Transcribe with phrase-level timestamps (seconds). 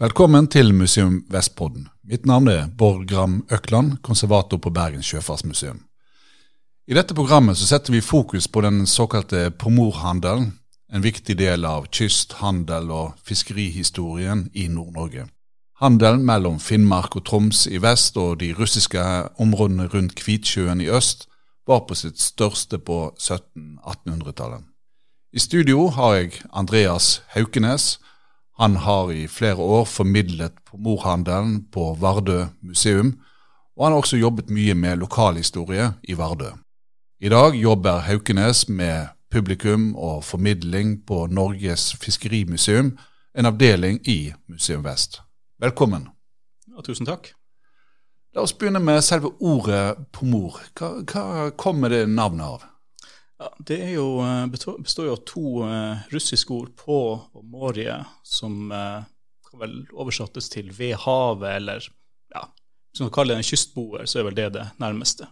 [0.00, 1.90] Velkommen til Museum Vestpodden.
[2.08, 5.82] Mitt navn er Bård Gram Økland, konservator på Bergens sjøfartsmuseum.
[6.88, 10.54] I dette programmet så setter vi fokus på den såkalte pomorhandelen,
[10.88, 15.26] en viktig del av kyst-, handel- og fiskerihistorien i Nord-Norge.
[15.84, 19.04] Handelen mellom Finnmark og Troms i vest og de russiske
[19.36, 21.28] områdene rundt Kvitsjøen i øst
[21.68, 24.64] var på sitt største på 1700-1800-tallet.
[25.36, 27.98] I studio har jeg Andreas Haukenes.
[28.60, 33.14] Han har i flere år formidlet pomorhandelen på Vardø museum,
[33.76, 36.50] og han har også jobbet mye med lokalhistorie i Vardø.
[37.24, 42.98] I dag jobber Haukenes med publikum og formidling på Norges fiskerimuseum,
[43.34, 45.22] en avdeling i Museum Vest.
[45.60, 46.10] Velkommen.
[46.68, 47.32] Ja, tusen takk.
[48.36, 50.60] La oss begynne med selve ordet pomor.
[50.76, 52.69] Hva, hva kommer det navnet av?
[53.40, 54.06] Ja, det jo,
[54.52, 57.94] består jo av to uh, russiske ord, på og morje,
[58.26, 59.00] som uh,
[59.48, 61.86] kan vel oversettes til ved havet, eller
[62.34, 62.42] ja,
[62.90, 65.30] hvis man kaller det en kystboer, så er vel det det nærmeste.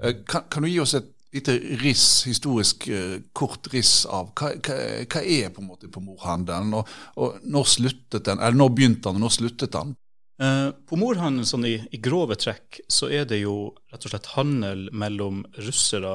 [0.00, 4.76] Kan, kan, du gi oss et lite riss, historisk uh, kort riss av hva, hva,
[5.10, 9.18] hva, er på en måte pomorhandelen, og, og når sluttet den, eller når begynte den,
[9.18, 9.96] og når sluttet den?
[10.40, 14.86] Uh, pomorhandelen sånn i, i, grove trekk så er det jo rett og slett handel
[14.96, 16.14] mellom russere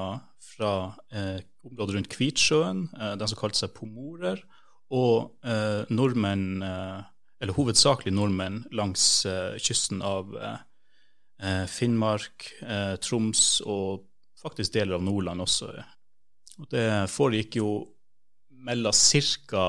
[0.56, 0.72] fra
[1.12, 4.42] eh, området rundt Kvitsjøen, eh, den som kalte seg pomorer,
[4.96, 5.34] og
[5.90, 9.26] nordmenn, eller hovedsakelig nordmenn, langs
[9.58, 10.30] kysten av
[11.74, 12.46] Finnmark,
[13.02, 14.06] Troms og
[14.38, 15.72] faktisk deler av Nordland også.
[16.62, 17.72] Og det foregikk jo
[18.70, 19.66] mellom ca.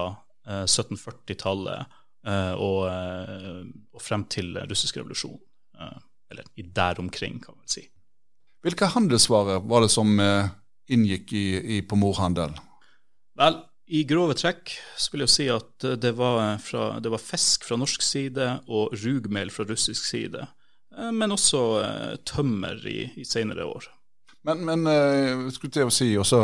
[0.47, 3.62] 1740-tallet Eh, og, eh,
[3.95, 5.39] og, frem til russisk revolusjon.
[5.79, 5.98] Eh,
[6.33, 7.84] eller i der omkring, kan man si.
[8.67, 10.17] Hvilke handelsvarer var det som
[10.92, 12.55] inngikk i, i pomorhandel?
[13.36, 17.67] Vel, i grove trekk så vil jeg si at det var, fra, det var fisk
[17.69, 20.46] fra norsk side og rugmel fra russisk side.
[21.13, 21.61] Men også
[22.25, 23.91] tømmer i, i senere år.
[24.48, 26.41] Men, men skulle til å si også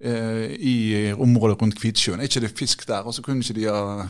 [0.00, 3.04] i området rundt Kvitsjøen, er ikke det fisk der?
[3.04, 4.06] Og så kunne ikke de ha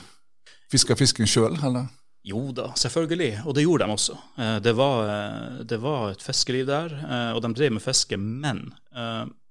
[0.71, 1.89] Fiska fisken sjøl, eller?
[2.23, 4.17] Jo da, selvfølgelig, og det gjorde de også.
[4.37, 8.17] Eh, det var, eh, det var et fiskeliv der, eh, og de drev med fiske,
[8.17, 8.75] men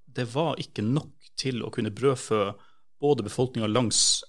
[0.10, 2.54] det var ikke nok til å kunne brødfø
[3.00, 4.24] både befolkninga langs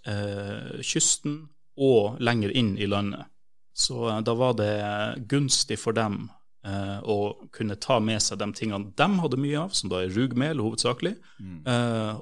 [0.87, 3.27] kysten og lenger inn i landet.
[3.75, 6.29] Så da var det gunstig for dem
[6.63, 10.63] å kunne ta med seg de tingene de hadde mye av, som da er rugmel
[10.63, 11.67] hovedsakelig, mm.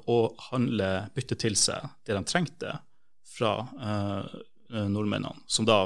[0.09, 2.73] og handle, bytte til seg det de trengte
[3.37, 3.53] fra
[4.71, 5.83] nordmennene, som da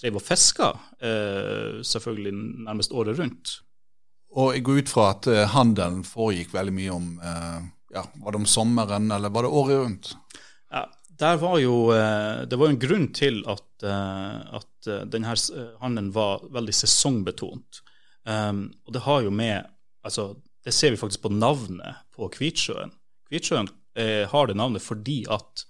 [0.00, 2.32] drev og fiska, eh, selvfølgelig
[2.66, 3.60] nærmest året rundt.
[4.30, 7.12] Og jeg går ut fra at eh, handelen foregikk veldig mye om
[7.90, 10.12] ja, Var det om sommeren, eller var det året rundt?
[10.70, 10.84] Ja,
[11.36, 11.90] var jo,
[12.46, 15.34] Det var jo en grunn til at, at denne
[15.80, 17.82] handelen var veldig sesongbetont.
[18.24, 19.66] og det har jo med
[20.04, 22.94] altså, Det ser vi faktisk på navnet på Kvitsjøen.
[23.28, 23.68] Kvitsjøen
[24.30, 25.66] har det navnet fordi at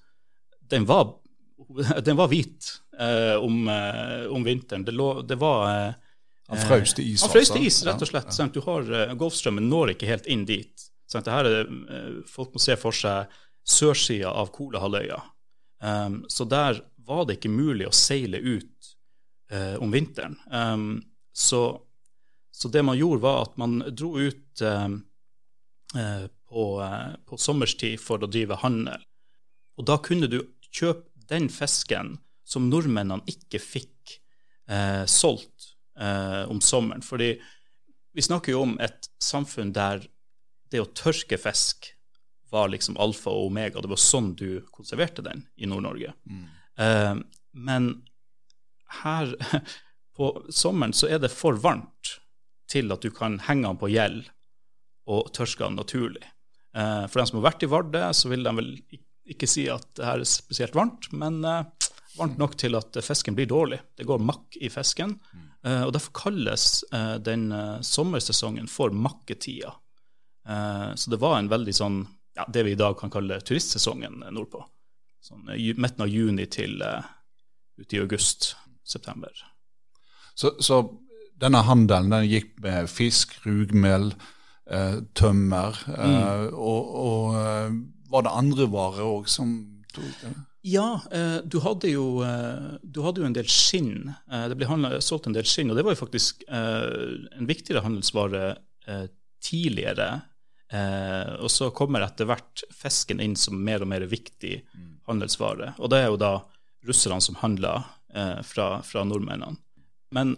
[0.70, 1.16] den var
[2.06, 4.84] den var hvit eh, om, eh, om, vinteren.
[4.84, 5.98] Det, lå, det var eh,
[6.50, 7.24] Han frøs til is?
[7.24, 8.32] Han frøs til is, rett og slett.
[8.32, 8.54] Ja, ja.
[8.54, 10.88] Du har, Golfstrømmen når ikke helt inn dit.
[11.14, 11.70] Her er,
[12.30, 13.30] folk må se for seg
[13.66, 15.20] sørsida av Kolahalvøya.
[15.82, 18.90] Um, så der var det ikke mulig å seile ut
[19.52, 20.36] uh, om vinteren.
[20.52, 21.00] Um,
[21.32, 21.80] så,
[22.52, 25.00] så, det man gjorde, var at man dro ut um,
[25.96, 26.64] uh, på,
[27.26, 29.02] på, sommerstid for å drive handel.
[29.78, 34.18] Og da kunne du kjøpe den fisken som nordmennene ikke fikk
[34.70, 37.04] eh, solgt eh, om sommeren.
[37.06, 37.34] Fordi
[38.12, 40.02] vi snakker jo om et samfunn der
[40.70, 41.92] det å tørke fisk
[42.50, 43.82] var liksom alfa og omega.
[43.82, 46.14] Det var sånn du konserverte den i Nord-Norge.
[46.26, 46.46] Mm.
[46.82, 47.14] Eh,
[47.52, 47.90] men
[49.02, 49.34] her
[50.16, 52.16] på sommeren så er det for varmt
[52.70, 54.28] til at du kan henge den på gjeld
[55.10, 56.26] og tørke den naturlig.
[56.74, 59.66] Eh, for dem som har vært i Vardø, så vil de vel ikke ikke si
[59.70, 61.62] at det her er spesielt varmt, men uh,
[62.18, 63.80] varmt nok til at fisken blir dårlig.
[63.96, 65.16] Det går makk i fisken.
[65.66, 67.50] Uh, og Derfor kalles uh, den
[67.86, 69.76] sommersesongen for makketida.
[70.96, 71.96] så det var en veldig sånn
[72.34, 74.64] ja, det vi i dag kan kalle turistsesongen nordpå.
[75.22, 75.44] Sånn
[75.76, 79.30] midten av juni til ut i august-september.
[80.34, 80.80] Så, så,
[81.38, 84.10] denne handelen den gikk med fisk, rugmel,
[85.14, 86.56] tømmer mm.
[86.56, 87.38] og, og
[88.10, 89.52] var det andre varer òg som
[89.94, 90.32] tok det?
[90.62, 94.10] Ja, eh, du, hadde jo, eh, du, hadde jo, en del skinn.
[94.30, 97.84] Eh, det ble handlet, solgt en del skinn, og det var jo faktisk en viktigere
[97.84, 98.58] handelsvare
[99.40, 100.20] tidligere.
[101.40, 105.00] og så kommer etter hvert fisken inn som mer og mer viktig mm.
[105.06, 105.74] handelsvare.
[105.78, 106.32] Og det er jo da
[106.86, 107.84] russerne som handla
[108.14, 109.56] eh, fra, fra, nordmennene.
[110.14, 110.34] Men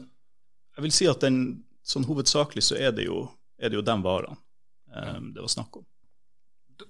[0.77, 3.27] jeg vil si at den, sånn hovedsakelig så er det jo,
[3.59, 4.39] er det jo de varene
[5.33, 5.85] det var snakk om.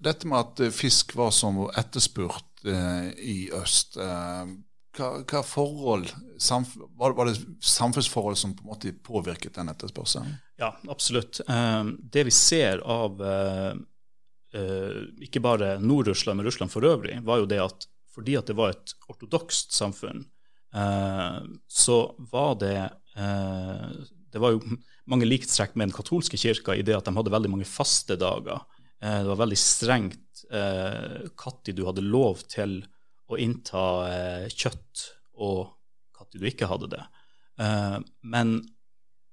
[0.01, 4.53] Dette med at fisk var som etterspurt eh, i øst, eh,
[4.97, 6.11] hva, hva, forhold,
[6.41, 10.35] samf var, det samfunnsforhold som på en måte påvirket den etterspørselen?
[10.61, 11.41] Ja, absolutt.
[11.49, 13.73] Um, det vi ser av uh,
[15.25, 18.75] ikke bare Nord-Russland, men Russland for øvrig, var jo det at fordi at det var
[18.75, 20.27] et ortodokst samfunn,
[20.77, 22.03] uh, så
[22.33, 22.77] var det
[24.33, 24.61] Det var jo
[25.05, 28.63] mange likhetstrekk med den katolske kirka i det at de hadde veldig mange faste dager.
[29.03, 32.77] Det var veldig strengt når du hadde lov til
[33.33, 35.07] å innta eh, kjøtt,
[35.41, 35.73] og
[36.19, 37.03] når du ikke hadde det.
[37.63, 38.55] Eh, men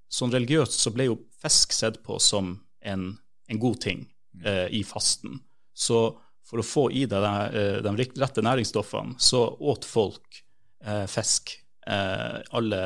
[0.10, 3.12] sånn religiøst så ble jo fisk sett på som en,
[3.48, 4.06] en god ting
[4.44, 5.40] eh, i fasten.
[5.74, 6.02] Så
[6.50, 7.24] for å få i deg
[7.54, 10.42] de, de rette næringsstoffene, så åt folk
[10.84, 11.54] eh, fisk
[11.88, 12.82] eh, alle,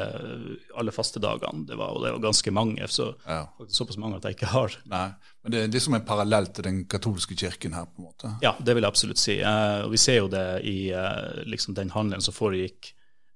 [0.76, 1.66] alle fastedagene.
[1.68, 3.46] Det var, og det var ganske mange, så ja.
[3.68, 5.06] såpass mange at jeg ikke har Nei,
[5.44, 7.88] Men det, det er som en parallell til den katolske kirken her?
[7.90, 8.34] på en måte?
[8.46, 9.40] Ja, det vil jeg absolutt si.
[9.42, 12.94] Eh, og Vi ser jo det i eh, liksom den handelen som foregikk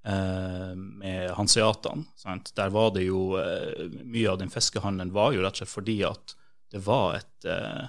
[0.07, 2.07] eh, med hanseatene.
[2.19, 2.53] Sant?
[2.57, 6.35] Der var det jo Mye av den fiskehandelen var jo rett og slett fordi at
[6.73, 7.85] det var et eh,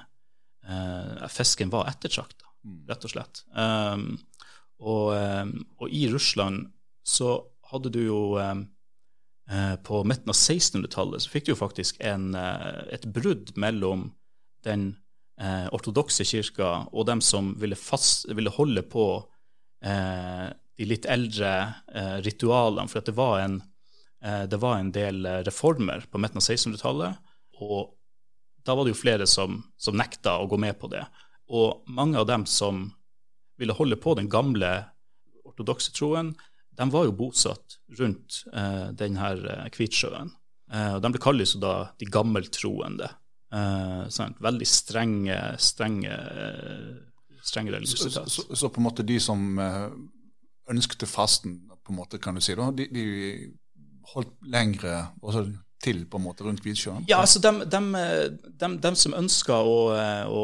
[1.33, 2.81] Fisken var ettertrakta, mm.
[2.91, 3.41] rett og slett.
[3.57, 4.19] Um,
[4.85, 5.15] og,
[5.81, 6.67] og, i Russland
[7.09, 7.31] så
[7.73, 8.55] hadde du jo eh,
[9.49, 14.11] eh På midten av 1600-tallet så fikk du jo faktisk en, eh, et brudd mellom
[14.67, 14.97] den
[15.41, 19.07] eh, ortodokse kirka og dem som ville, fast, ville holde på
[19.85, 20.49] eh,
[20.79, 21.53] de litt eldre
[21.95, 22.89] eh, ritualene.
[22.91, 23.61] For det var, en,
[24.21, 27.25] det, var en, del reformer på midten av 1600-tallet,
[27.63, 27.95] og
[28.67, 31.03] da var det jo flere som, som nekta å gå med på det.
[31.49, 32.89] Og mange av dem som
[33.59, 34.71] ville holde på den gamle
[35.49, 36.35] ortodokse troen,
[36.79, 40.31] de var jo bosatt rundt eh, denne eh, Kvitsjøen.
[40.71, 43.09] Eh, De ble jo da de gammeltroende.
[43.51, 44.05] Eh,
[44.45, 48.31] veldig strenge, strenge, eh, strenge religiøsitet.
[48.31, 49.89] Så, så, så, på en måte de som eh,
[50.71, 53.07] ønsket fasten, på en måte, kan du si, da, de, de
[54.13, 55.47] holdt lengre også
[55.83, 57.05] til på en måte rundt Kvitsjøen?
[57.11, 57.93] Ja, altså dem, dem,
[58.61, 59.79] dem, dem som ønska å,
[60.27, 60.43] å,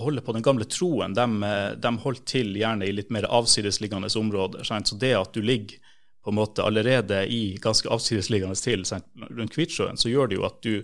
[0.00, 4.64] holde på den gamle troen, de holdt til gjerne i litt mer avsidesliggende områder.
[4.64, 4.88] Sant?
[4.88, 5.76] Så det at du ligger
[6.24, 9.04] på en måte allerede i ganske avsidesliggende til sant?
[9.28, 10.74] rundt Kvitsjøen, så gjør det jo at du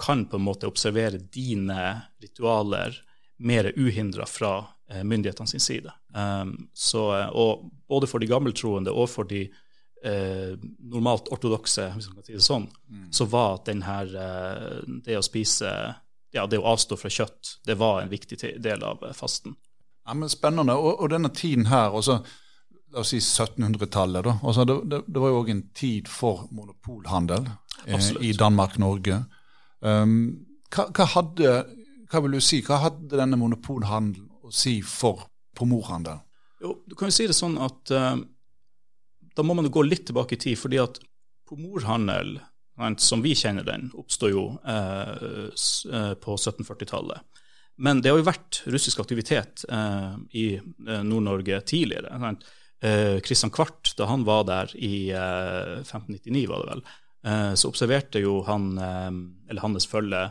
[0.00, 2.96] kan på en måte observere dine ritualer
[3.40, 5.92] mer uhindra fra eh, myndighetene sin side.
[6.16, 9.46] Um, så, og både for de gammeltroende og for de
[10.04, 13.08] eh, normalt ortodokse, hvis man kan si det sånn, mm.
[13.14, 15.72] så var den her, eh, det å spise
[16.30, 19.56] ja, det å avstå fra kjøtt, det var en viktig del av eh, fasten.
[20.06, 20.76] Ja, men Spennende.
[20.78, 22.20] Og, og denne tiden her, også,
[22.90, 24.36] la oss si 1700-tallet, da.
[24.42, 27.50] Altså, det, det, det, var jo òg en tid for monopolhandel
[27.86, 29.22] eh, i Danmark-Norge.
[29.80, 30.16] Um,
[30.70, 31.54] hva, hva, hadde,
[32.10, 36.22] hva vil du si, hva hadde denne monopolhandelen å si for pomorhandelen?
[36.60, 38.18] Jo, du kan jo si det sånn at uh,
[39.40, 41.00] da må man gå litt tilbake i tid, fordi at
[41.48, 42.36] pomorhandel,
[43.02, 47.26] som vi kjenner den, oppstod jo eh, eh på 1740-tallet.
[47.80, 52.12] Men det har jo vært russisk aktivitet eh, i eh, Nord-Norge tidligere.
[53.24, 56.84] Kristian eh, Kvart, da han var der i 1599, var det vel,
[57.60, 60.22] så observerte jo han, eller hans følge,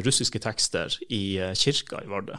[0.00, 2.38] russiske tekster i kirka i Vardø.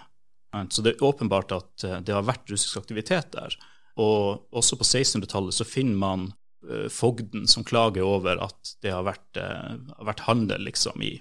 [0.74, 3.54] Så det er åpenbart at det har vært russisk aktivitet der.
[4.02, 6.34] Og også på 1600-tallet så finner man
[6.68, 11.14] uh, fogden som klager over at det har vært, uh, vært handel liksom i,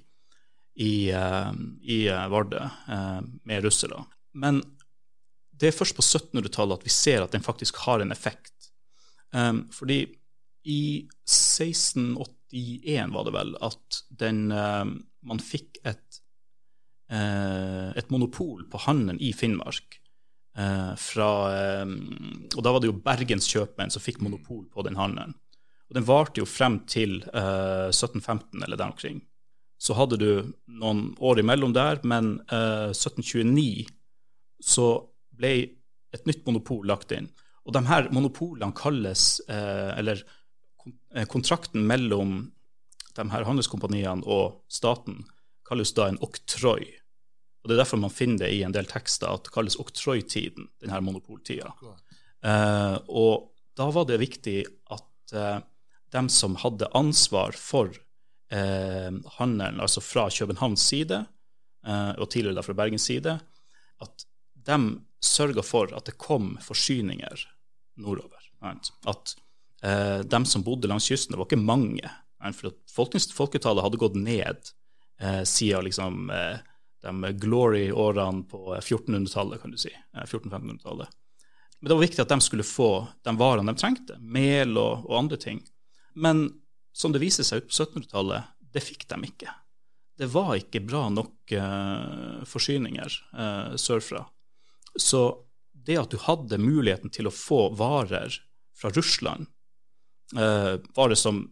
[0.82, 1.52] i, uh,
[1.82, 2.62] i Vardø
[3.46, 4.04] med russere.
[4.34, 4.62] Men
[5.54, 8.52] det er først på 1700-tallet at vi ser at den faktisk har en effekt.
[9.30, 10.06] Um, fordi
[10.64, 16.20] i 1681 var det vel at den, man fikk et,
[17.12, 19.98] et monopol på handelen i Finnmark
[20.54, 21.94] fra, eh,
[22.54, 25.34] og da var det jo Bergens kjøpmenn som fikk monopol på den handelen.
[25.90, 29.22] Og den varte jo frem til 1715 eh, eller der omkring.
[29.78, 30.28] Så hadde du
[30.70, 33.88] noen år imellom der, men 1729
[34.62, 34.86] så
[35.34, 35.54] ble
[36.14, 37.26] et nytt monopol lagt inn.
[37.66, 40.22] Og de her monopolene kalles Eller
[41.28, 42.52] kontrakten mellom
[43.16, 45.24] de her handelskompaniene og staten
[45.68, 46.86] kalles da en oktroi.
[47.64, 50.66] Og Det er derfor man finner det i en del tekster at det kalles oktroytiden,
[50.84, 51.70] denne monopoltida.
[52.44, 54.58] Eh, og da var det viktig
[54.92, 55.62] at eh,
[56.12, 57.88] dem som hadde ansvar for
[58.52, 61.22] eh, handelen, altså fra Københavns side,
[61.86, 63.38] eh, og tidligere fra Bergens side,
[64.04, 64.26] at
[64.68, 64.78] de
[65.24, 67.46] sørga for at det kom forsyninger
[67.96, 68.44] nordover.
[68.60, 69.34] At
[69.80, 72.12] eh, dem som bodde langs kysten, det var ikke mange.
[72.92, 74.70] For folketallet hadde gått ned
[75.16, 76.28] eh, siden liksom,
[77.04, 79.92] de glory-årene på 1400-tallet, kan du si.
[80.16, 81.12] 1400-1500-tallet.
[81.80, 82.90] Men det var viktig at de skulle få
[83.26, 85.60] de varene de trengte, mel og, og andre ting.
[86.14, 86.46] Men
[86.96, 89.52] som det viser seg ut på 1700-tallet, det fikk de ikke.
[90.18, 94.22] Det var ikke bra nok uh, forsyninger uh, sørfra.
[94.96, 95.24] Så
[95.74, 98.38] det at du hadde muligheten til å få varer
[98.78, 99.50] fra Russland,
[100.38, 101.42] uh, varer som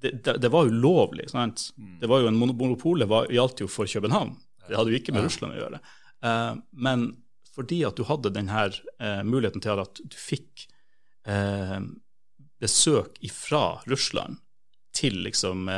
[0.00, 1.30] det, det, det, var ulovlig.
[1.32, 1.70] sant?
[1.76, 1.96] Mm.
[2.00, 4.36] Det var jo en Monopolet gjaldt jo for København.
[4.70, 5.80] Det hadde jo ikke med Russland å gjøre.
[6.24, 7.08] Uh, men
[7.50, 10.66] fordi at du hadde denne uh, muligheten til at du fikk
[11.28, 11.80] uh,
[12.60, 14.40] besøk fra Russland
[14.96, 15.68] til liksom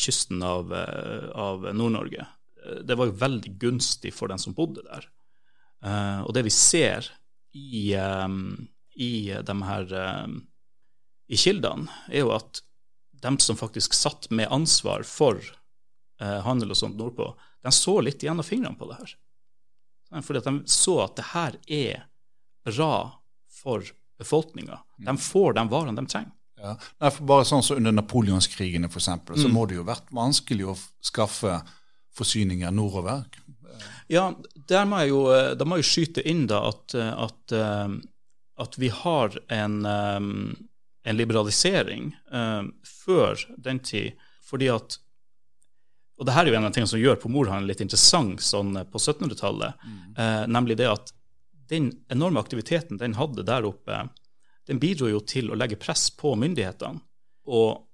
[0.00, 2.24] kysten av, av Nord-Norge,
[2.88, 5.04] det var jo veldig gunstig for den som bodde der.
[6.24, 7.10] og det vi ser
[7.52, 9.12] i, i
[9.50, 9.92] de her
[11.28, 12.62] i kildene, er jo at
[13.20, 15.44] de som faktisk satt med ansvar for
[16.18, 17.28] handel og sånt nordpå,
[17.62, 19.16] de så litt gjennom fingrene på det her.
[20.26, 22.04] Fordi de så at det her er
[22.66, 22.94] bra
[23.60, 23.84] for
[24.20, 24.80] befolkninga.
[24.98, 26.32] De får de varene de trenger.
[26.60, 26.74] Ja.
[27.00, 29.54] Nei, bare sånn som Under napoleonskrigene for eksempel, så mm.
[29.56, 31.54] må det jo vært vanskelig å skaffe
[32.16, 33.24] forsyninger nordover.
[34.12, 34.26] Ja,
[34.68, 35.22] der må jeg jo,
[35.56, 37.94] da må jeg skyte inn da at, at, eh,
[38.60, 40.18] at vi har en, eh,
[41.08, 42.10] en liberalisering
[42.84, 44.18] før den tid.
[44.44, 44.98] fordi at
[46.20, 48.84] og det her er jo en av tingene som gjør pomorhandelen litt interessant sånn eh,
[48.84, 50.00] på 1700-tallet, mm.
[50.20, 51.14] eh, nemlig det at
[51.70, 54.02] den enorme aktiviteten den hadde der oppe,
[54.68, 57.00] den bidro jo til å legge press på myndighetene.
[57.48, 57.86] Og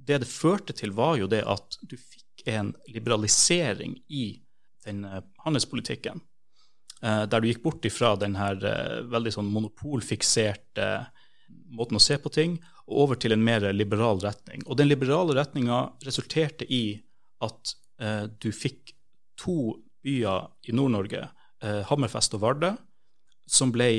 [0.00, 4.24] det det førte til, var jo det at du fikk en liberalisering i
[4.86, 6.22] den eh, handelspolitikken.
[7.02, 10.88] Eh, der du gikk bort ifra den her eh, veldig sånn monopolfikserte
[11.76, 12.56] måten å se på ting,
[12.88, 14.64] og over til en mer liberal retning.
[14.66, 17.00] Og den liberale retninga resulterte i
[17.44, 18.94] at eh, du fikk
[19.40, 21.28] to byer i Nord-Norge,
[21.64, 22.74] eh, Hammerfest og Vardø,
[23.50, 23.90] som ble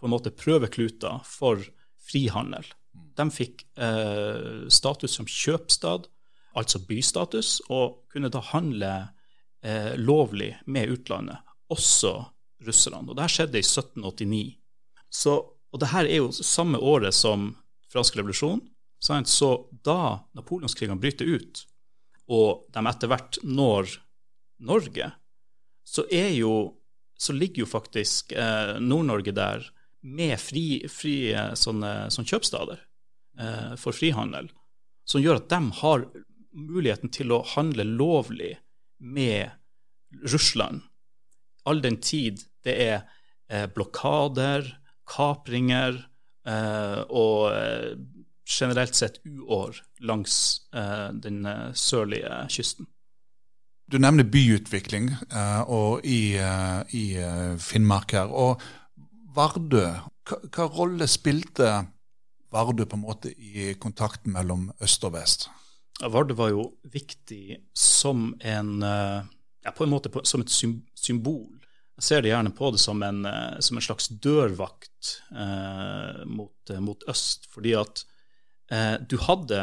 [0.00, 1.62] på en måte prøvekluter for
[2.02, 2.66] frihandel.
[3.16, 6.08] De fikk eh, status som kjøpstad,
[6.58, 8.92] altså bystatus, og kunne da handle
[9.64, 11.40] eh, lovlig med utlandet,
[11.72, 12.16] også
[12.66, 13.06] russerne.
[13.08, 14.42] Og det her skjedde i 1789.
[15.12, 15.36] Så,
[15.72, 17.52] og det her er jo samme året som
[17.92, 18.60] fransk revolusjon.
[19.02, 19.50] Så
[19.84, 21.64] da napoleonskrigene bryter ut,
[22.32, 23.92] og de etter hvert når
[24.62, 25.10] Norge,
[25.84, 26.54] så, jo,
[27.18, 29.64] så ligger jo faktisk eh, Nord-Norge der
[30.02, 32.78] med fri, fri eh, sånne, sånne, kjøpstader
[33.38, 34.48] eh, for frihandel,
[35.04, 36.06] som gjør at de har
[36.52, 38.54] muligheten til å handle lovlig
[39.02, 39.50] med
[40.30, 40.82] Russland,
[41.64, 42.96] all den tid det er
[43.50, 44.66] eh, blokader,
[45.08, 45.96] kapringer
[46.46, 47.92] eh, og eh,
[48.60, 50.34] generelt sett uår langs
[50.76, 52.88] uh, den uh, sørlige kysten.
[53.90, 56.36] Du nevner byutvikling uh, og i,
[56.96, 57.04] i
[57.60, 58.30] Finnmark her.
[58.30, 58.62] Og
[59.36, 59.84] Vardø,
[60.28, 61.72] hva, hva rolle spilte
[62.52, 65.48] Vardø på en måte i kontakten mellom øst og vest?
[66.02, 71.52] Vardø var jo viktig som en ja, på en måte som et symbol.
[72.00, 73.22] Jeg ser det gjerne på det som en,
[73.62, 77.46] som en slags dørvakt eh, mot, mot, øst.
[77.52, 78.04] fordi at
[78.72, 79.60] Eh, du hadde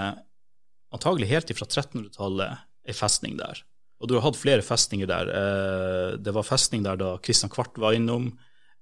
[0.93, 3.63] antagelig helt fra 1300-tallet ei festning der.
[3.99, 5.31] Og du har hatt flere festninger der.
[5.33, 8.31] Eh, det var festning der da Kristian Kvart var innom,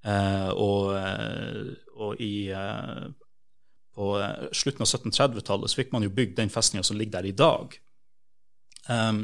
[0.06, 0.92] eh, og,
[1.98, 2.52] og i
[3.98, 4.08] på
[4.54, 7.72] slutten av 1730-tallet så fikk man jo bygd den festninga som ligger der i dag.
[8.86, 9.24] Um,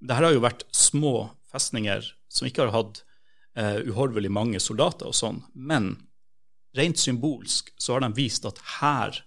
[0.00, 3.02] det her har jo vært små festninger som ikke har hatt
[3.60, 5.90] uh, uhorvelig mange soldater og sånn, men
[6.74, 9.20] rent symbolsk så har de vist at her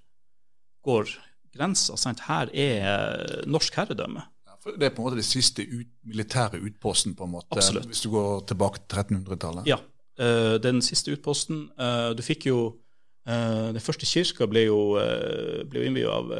[0.88, 1.14] går
[1.56, 1.98] grensa.
[2.28, 4.26] Her er norsk herredømme.
[4.68, 7.88] det er på en måte det siste ut, militære utposten, på en måte, Absolutt.
[7.88, 9.70] hvis du går tilbake til 1300-tallet?
[9.70, 9.80] Ja.
[10.20, 11.70] Uh, den siste utposten.
[11.80, 12.60] Uh, du fikk jo
[13.30, 16.32] uh, Den første kirka ble jo, uh, innviet av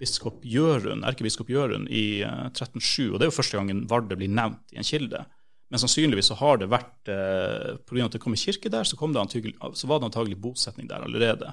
[0.00, 3.12] biskop Jørund, erkebiskop Jørund i 1307.
[3.12, 5.24] og Det er jo første gangen Vardø blir nevnt i en kilde.
[5.72, 8.04] Men sannsynligvis så har det vært eh, Pga.
[8.06, 11.06] at det kom en kirke der, så, det antagelig, så var det antagelig bosetning der
[11.06, 11.52] allerede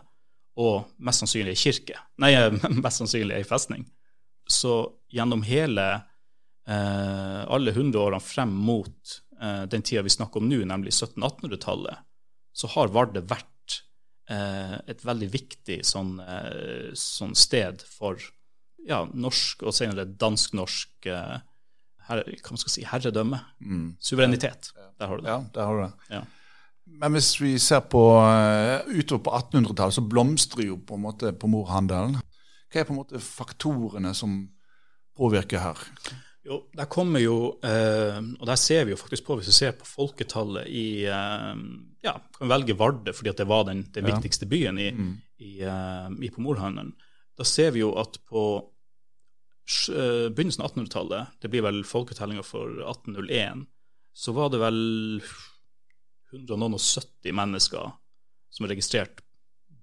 [0.60, 2.00] og mest sannsynlig ei kirke.
[2.22, 2.34] Nei,
[2.84, 3.86] mest sannsynlig ei festning.
[4.50, 4.76] Så
[5.14, 5.88] gjennom hele
[6.68, 12.04] eh, alle hundreårene frem mot eh, den tida vi snakker om nå, nemlig 1700-1800-tallet,
[12.54, 13.80] så har Vardø vært
[14.30, 18.22] eh, et veldig viktig sånn, eh, sånn, sted for
[18.88, 21.36] ja, norsk og senere dansk-norsk eh,
[22.10, 23.40] her, hva man skal si, herredømme.
[23.64, 23.86] Mm.
[24.04, 24.74] Suverenitet.
[25.00, 25.32] Der har du det.
[25.32, 26.18] Ja, der har du det.
[26.18, 26.24] Ja.
[26.86, 31.32] Men hvis vi ser på uh, utover på 1800-tallet, så blomstrer jo på en måte
[31.40, 32.20] pomorhandelen.
[32.74, 34.44] Hva er på en måte faktorene som
[35.18, 35.82] påvirker her?
[36.44, 39.78] Jo, der kommer jo, eh, og der ser vi jo faktisk på, hvis vi ser
[39.80, 41.54] på folketallet i eh,
[42.04, 45.14] Ja, kan velge Vardø fordi det var den, den viktigste byen i, mm.
[45.40, 46.92] i, eh, i pomorhandelen.
[47.40, 52.76] Da ser vi jo at på eh, begynnelsen av 1800-tallet, det blir vel folketellinga for
[52.92, 53.64] 1801,
[54.12, 54.82] så var det vel
[56.34, 57.94] 170 mennesker
[58.54, 59.24] som er registrert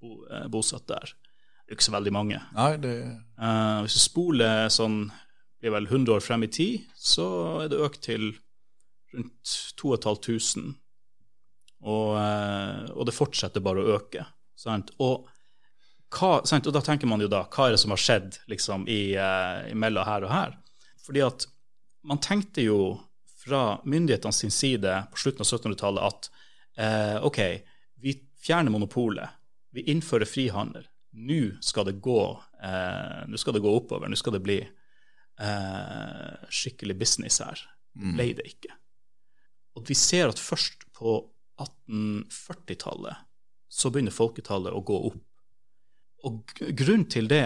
[0.01, 1.15] bo, eh, bosatt der.
[1.65, 2.39] Det er ikke så veldig mange.
[2.57, 2.95] Nei, det...
[3.39, 5.05] Uh, hvis du spoler sånn
[5.61, 7.27] blir vel 100 år frem i tid, så
[7.63, 8.33] er det økt til
[9.15, 10.73] rundt 2500.
[11.81, 14.25] Og, eh, og det fortsetter bare å øke.
[14.59, 14.93] Sant?
[15.01, 15.29] Og,
[16.17, 16.67] hva, sant?
[16.69, 19.69] og da tenker man jo da, hva er det som har skjedd liksom, i, uh,
[19.77, 20.57] mellom her og her?
[21.05, 21.47] Fordi at
[22.09, 22.81] man tenkte jo
[23.41, 26.31] fra myndighetene sin side på slutten av 1700-tallet at
[26.77, 27.41] eh, OK,
[28.01, 29.37] vi fjerner monopolet,
[29.73, 30.85] vi innfører frihandel.
[31.11, 32.23] Nå skal det gå,
[32.63, 37.67] eh, nå skal det gå oppover, nå skal det bli eh, skikkelig business her.
[37.99, 38.15] Mm.
[38.15, 38.77] ble det ikke.
[39.79, 41.17] Og vi ser at først på
[41.61, 43.27] 1840-tallet
[43.71, 45.19] så begynner folketallet å gå opp.
[46.29, 47.45] Og grunnen til det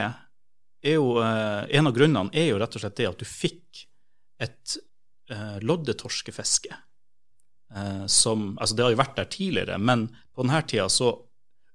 [0.85, 3.85] er jo eh, En av grunnene er jo rett og slett det at du fikk
[4.43, 4.77] et
[5.31, 6.77] eh, loddetorskefiske.
[7.75, 11.15] Eh, som Altså, det har jo vært der tidligere, men på denne tida så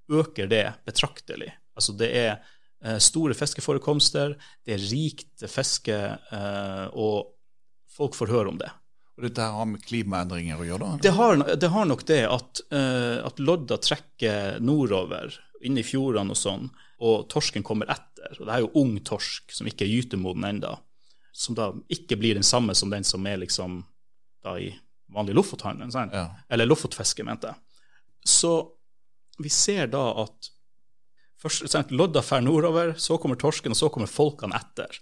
[0.09, 1.51] øker det betraktelig.
[1.77, 2.39] Altså, det er
[2.85, 5.95] Eh, store fiskeforekomster, det er rikt fiske,
[6.31, 7.33] eh, og
[7.91, 8.69] folk får høre om det.
[9.17, 10.85] Og dette har med klimaendringer å gjøre?
[10.85, 10.99] da?
[11.03, 16.31] Det har, det har nok det at, eh, at, lodda trekker nordover, inn i fjordene
[16.31, 16.69] og sånn,
[17.03, 18.31] og torsken kommer etter.
[18.39, 20.77] Og det er jo ung torsk som ikke er gytemoden enda,
[21.39, 23.81] som da ikke blir den samme som den som er liksom
[24.43, 24.69] da i
[25.09, 26.27] vanlig Lofothandelen, ja.
[26.49, 27.83] eller Lofotfiske, mente jeg.
[28.27, 28.53] Så
[29.39, 30.55] vi ser da at
[31.39, 34.97] Først, sant, Lodda fer nordover, så kommer torsken, og så kommer folkene etter.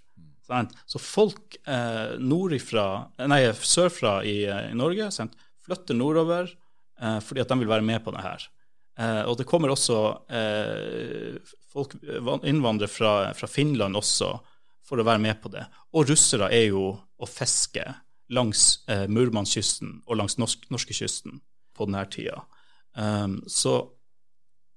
[0.46, 0.76] Sant?
[0.86, 2.84] Så folk eh, nordifra,
[3.26, 5.34] nei, sørfra i, i Norge sant,
[5.66, 8.46] flytter nordover eh, fordi at de vil være med på det her.
[8.98, 9.98] Eh, og det kommer også
[10.30, 11.36] eh,
[11.74, 11.98] folk,
[12.46, 14.32] innvandrere fra, fra, Finland også
[14.88, 15.66] for å være med på det.
[15.92, 17.84] Og russere er jo å fiske
[18.32, 21.40] langs eh, Murmanskkysten og langs norsk, norskekysten
[21.76, 22.42] på denne tida.
[22.98, 23.78] Um, så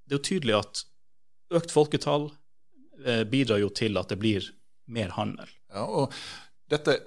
[0.06, 0.84] det er jo tydelig at
[1.58, 2.30] økt folketall
[3.06, 4.47] eh, bidrar jo til at det blir
[4.91, 5.50] mer handel.
[5.71, 6.15] Ja, og
[6.71, 6.97] dette,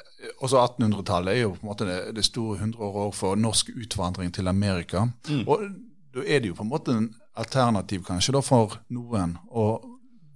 [0.44, 4.48] også 1800-tallet er jo på en måte det, det store hundreåret for norsk utvandring til
[4.48, 5.06] Amerika.
[5.28, 5.44] Mm.
[5.48, 5.68] Og
[6.14, 9.66] da er det jo på en måte en alternativ kanskje da for noen å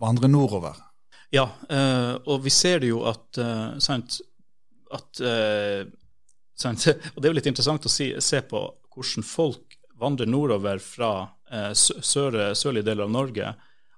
[0.00, 0.76] vandre nordover.
[1.34, 4.20] Ja, eh, og vi ser det jo at, eh, sant,
[4.94, 5.84] at eh,
[6.56, 8.62] sant, Og det er jo litt interessant å si, se på
[8.94, 11.12] hvordan folk vandrer nordover fra
[11.52, 13.56] eh, sør, sørlige deler av Norge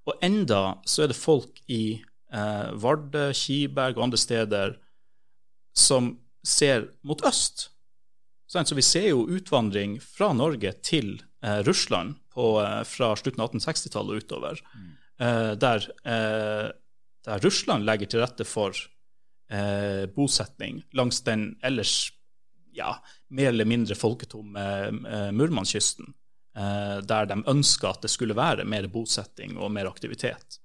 [0.08, 4.78] og enda så er det folk i eh, Vardø, Kiberg og andre steder
[5.76, 6.14] som
[6.46, 7.68] ser mot øst.
[8.50, 14.16] Så vi ser jo utvandring fra Norge til eh, Russland på, fra slutten av 1860-tallet
[14.16, 14.90] og utover, mm.
[15.26, 16.66] eh, der, eh,
[17.26, 18.76] der, Russland legger til rette for
[19.50, 22.12] eh, bosetning langs den ellers
[22.72, 22.94] ja,
[23.34, 24.62] mer eller mindre folketomme
[25.34, 26.12] Murmanskkysten
[26.56, 30.60] eh, der de ønska at det skulle være mer bosetting og mer aktivitet.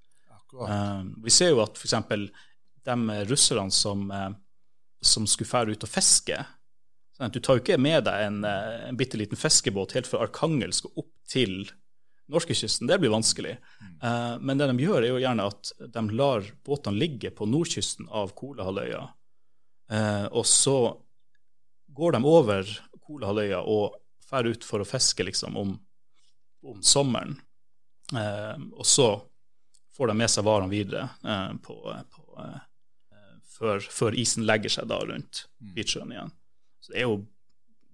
[0.55, 1.95] Eh, vi ser jo at f.eks.
[2.85, 4.29] de russerne som, eh,
[5.01, 6.43] som skulle fære ut og fiske
[7.15, 10.25] sånn Du tar jo ikke med deg en, eh, en bitte liten fiskebåt helt fra
[10.25, 11.69] Arkangelsk og opp til
[12.31, 12.87] norskekysten.
[12.89, 13.57] Det blir vanskelig.
[14.05, 14.33] Mm.
[14.33, 18.09] Eh, men det de gjør, er jo gjerne at de lar båtene ligge på nordkysten
[18.09, 19.03] av Kolahalvøya.
[19.91, 20.77] Eh, og så
[21.95, 22.69] går de over
[23.05, 23.97] Kolahalvøya og
[24.29, 25.75] drar ut for å fiske liksom om,
[26.65, 27.37] om sommeren.
[28.13, 29.09] Eh, og så
[29.95, 31.05] får de med seg varene videre
[31.63, 31.75] på,
[32.11, 32.47] på,
[33.55, 36.33] før, før, isen legger seg da rundt Kvitsjøen igjen.
[36.83, 37.21] Så det er jo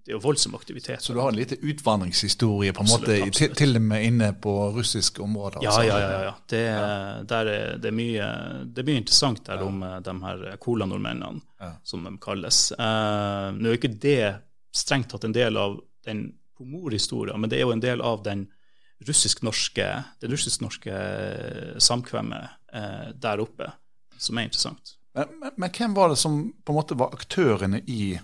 [0.02, 1.02] det er jo voldsom aktivitet.
[1.02, 4.52] Så du har en liten utvandringshistorie på en måte, til, til, og med inne på
[4.74, 5.62] russiske områder?
[5.62, 6.22] Ja, ja, ja.
[6.26, 6.32] ja.
[6.50, 6.62] Det.
[6.66, 8.30] Er, det, er mye,
[8.66, 9.68] det, er mye, interessant der ja.
[9.68, 11.70] om eh, de her cola-nordmennene, ja.
[11.86, 12.64] som de kalles.
[12.74, 14.18] Uh, nå er ikke det
[14.74, 18.48] strengt tatt en del av den pomorhistorien, men det er jo en del av den
[19.06, 19.86] russisk-norske
[20.22, 23.70] russisk-norske eh, samkvemmet uh, der oppe,
[24.18, 24.96] som er interessant.
[25.14, 28.16] Men, men, men, hvem var det som på en måte var aktørene i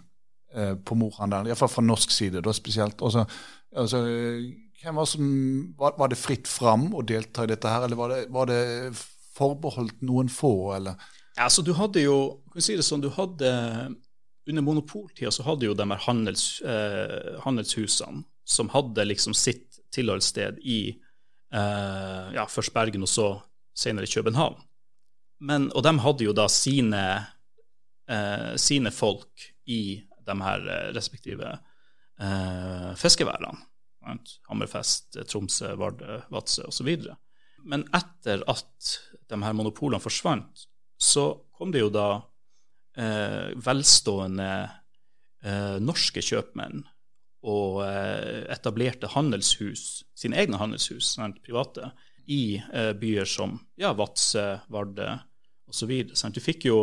[0.55, 3.03] eh, pomorhandelen, iallfall fra norsk side da spesielt?
[3.05, 3.25] Også,
[3.77, 4.03] altså,
[4.83, 5.29] hvem var, som,
[5.79, 8.65] var, var, det fritt fram å delta i dette her, eller var det, var det
[9.39, 10.99] forbeholdt noen få, eller?
[11.39, 12.19] Altså du hadde jo,
[12.51, 13.51] kan si det sånn, du hadde
[14.49, 20.61] under monopoltida så hadde jo de her handels, eh, handelshusene som hadde liksom sitt tilholdssted
[20.65, 20.81] i
[21.53, 23.29] eh, ja, først Bergen og så
[23.77, 24.57] senere København.
[25.45, 27.03] Men, og de hadde jo da sine,
[28.11, 31.53] eh, sine folk i de her eh, respektive
[32.21, 33.57] eh, fiskeværene.
[34.49, 36.89] Hammerfest, Tromsø, Vardø, Vadsø osv.
[37.69, 38.93] Men etter at
[39.29, 40.65] de her monopolene forsvant,
[40.99, 42.09] så kom det jo da
[42.99, 44.53] eh, velstående
[45.45, 46.87] eh, norske kjøpmenn
[47.49, 51.93] og eh, etablerte handelshus, sine egne handelshus, sant, private,
[52.29, 55.13] i eh, byer som ja, Vadsø, Vardø
[55.69, 55.93] osv.
[56.35, 56.81] Du fikk jo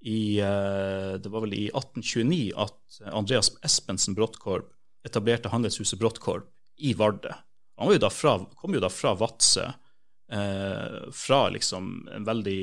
[0.00, 4.70] i eh, Det var vel i 1829 at Andreas Espensen Bråttkorp
[5.06, 6.48] etablerte handelshuset Bråttkorp
[6.80, 7.32] i Vardø.
[7.80, 9.66] Han jo fra, kom jo da fra Vadsø,
[10.32, 12.62] eh, fra liksom en veldig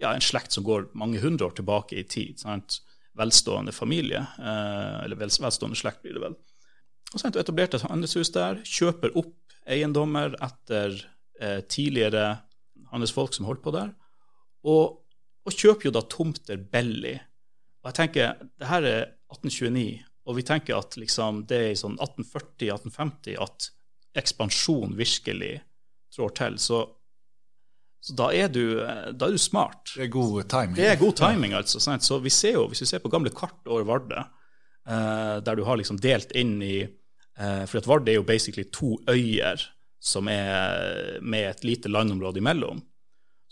[0.00, 2.40] ja, en slekt som går mange hundre år tilbake i tid.
[2.40, 2.80] Sant?
[3.18, 6.38] Velstående familie, eh, eller velstående slekt blir det vel.
[7.10, 9.36] Og så etablerte et handelshus der, kjøper opp
[9.68, 10.94] eiendommer etter
[11.40, 12.40] eh, tidligere
[12.92, 13.92] handelsfolk som holdt på der,
[14.64, 15.00] og,
[15.46, 17.16] og, kjøper jo da tomter billig.
[17.80, 21.78] Og jeg tenker, det her er 1829, og vi tenker at liksom, det er i
[21.80, 23.70] sånn 1840-1850 at
[24.20, 25.54] ekspansjon virkelig
[26.14, 26.58] trår til.
[26.60, 26.84] Så
[28.00, 29.92] så da er, du, da er, du, smart.
[29.92, 30.76] Det er god timing.
[30.78, 31.80] Det er god timing, altså.
[31.84, 32.04] Sant?
[32.06, 34.22] Så vi ser jo, Hvis vi ser på gamle kart over Vardø,
[34.88, 38.64] eh, der du har liksom delt inn i eh, For at Vardø er jo basically
[38.72, 39.60] to øyer
[40.00, 42.80] som er med et lite landområde imellom.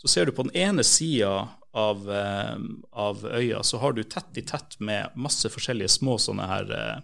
[0.01, 2.57] Så ser du på den ene sida av, eh,
[2.91, 7.01] av, øya, så har du tett i tett med masse forskjellige små sånne her eh,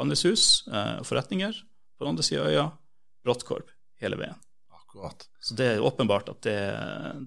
[0.00, 1.64] handelshus og eh, forretninger.
[1.98, 2.66] På den andre sida av øya
[3.26, 4.38] Bråttkorp hele veien.
[4.70, 5.26] Akkurat.
[5.42, 6.60] Så det er åpenbart at det,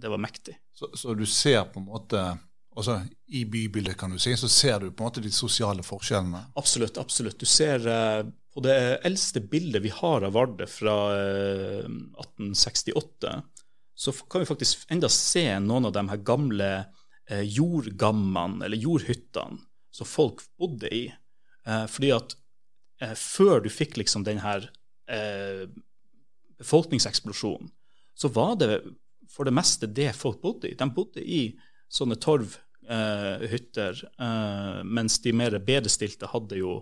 [0.01, 0.55] det var mektig.
[0.73, 2.21] Så, så, du ser på en måte
[2.71, 6.45] altså I bybildet, kan du si, så ser du på en måte de sosiale forskjellene?
[6.55, 6.97] Absolutt.
[6.97, 7.37] absolutt.
[7.39, 7.83] Du ser
[8.53, 13.35] på det eldste bildet vi har av Vardø fra uh, eh, 1868,
[14.01, 16.69] så kan vi faktisk enda se noen av de her gamle
[17.29, 19.61] eh, jordgammene, eller jordhyttene,
[19.91, 21.03] som folk bodde i.
[21.91, 22.33] fordi at
[23.19, 24.63] før du fikk liksom den her
[26.57, 27.67] befolkningseksplosjon,
[28.15, 28.79] så var det
[29.31, 30.77] for det meste det folk bodde i.
[30.77, 31.41] De bodde i
[31.91, 36.77] sånne torvhytter, eh, eh, mens de mer bedrestilte hadde jo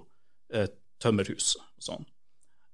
[0.53, 0.69] eh,
[1.01, 2.07] tømmerhus og sånn.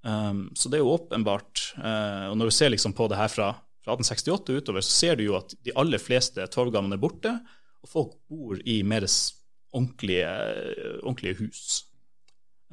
[0.06, 3.48] Um, så det er jo åpenbart Og når du ser liksom på det her fra,
[3.86, 7.34] fra 1868 utover, så ser du jo at de aller fleste torvgangene er borte,
[7.86, 10.32] og folk bor i mer ordentlige,
[11.04, 11.84] ordentlige hus.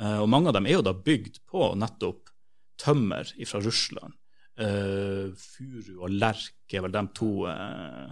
[0.01, 2.33] Uh, og mange av dem er jo da bygd på nettopp
[2.81, 4.17] tømmer fra Russland.
[4.57, 8.11] Uh, furu og lerk er vel de to uh,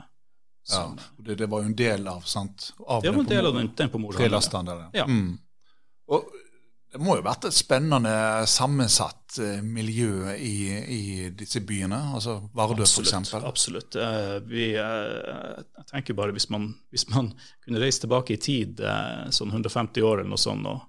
[0.70, 0.84] Ja,
[1.18, 2.70] det, det, var jo en del av sant?
[2.86, 4.76] Av det var en del av den, den på Trelastene.
[4.96, 5.06] Ja.
[5.08, 5.38] Mm.
[6.12, 6.28] Og
[6.90, 8.12] det må jo vært et spennende
[8.50, 11.02] sammensatt uh, miljø i, i,
[11.36, 13.34] disse byene, altså Vardø f.eks.
[13.40, 13.98] Absolutt.
[13.98, 17.32] Uh, vi, uh, jeg tenker bare hvis man, hvis man,
[17.64, 18.82] kunne reist tilbake i tid,
[19.34, 20.86] sånn 150 år eller noe sånt, og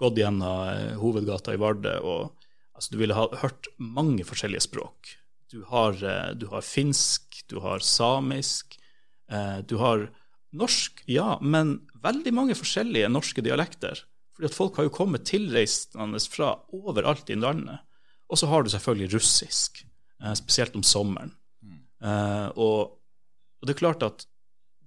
[0.00, 2.32] gått gjennom hovedgata i Vardø og
[2.74, 5.14] Altså, du ville ha hørt mange forskjellige språk.
[5.52, 8.78] Du har, eh, du har finsk, du har samisk,
[9.30, 10.10] eh, du har
[10.52, 14.02] norsk, ja, men veldig mange forskjellige norske dialekter.
[14.34, 17.82] Fordi at folk har jo kommet tilreisende fra overalt i landet.
[18.28, 19.84] Og så har du selvfølgelig russisk,
[20.22, 21.34] eh, spesielt om sommeren.
[21.62, 21.80] Mm.
[22.60, 24.26] Og, og, det er klart at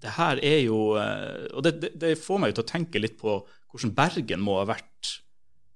[0.04, 3.40] det her er jo Og det, det, det får meg til å tenke litt på
[3.72, 5.16] hvordan Bergen må ha vært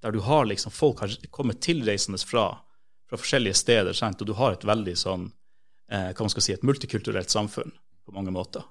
[0.02, 2.58] der du har liksom folk har kommet tilreisende fra,
[3.10, 4.22] fra forskjellige steder, sant?
[4.22, 5.28] og du har et veldig sånn,
[5.92, 7.74] eh, hva man skal si, et multikulturelt samfunn
[8.06, 8.66] på mange måter.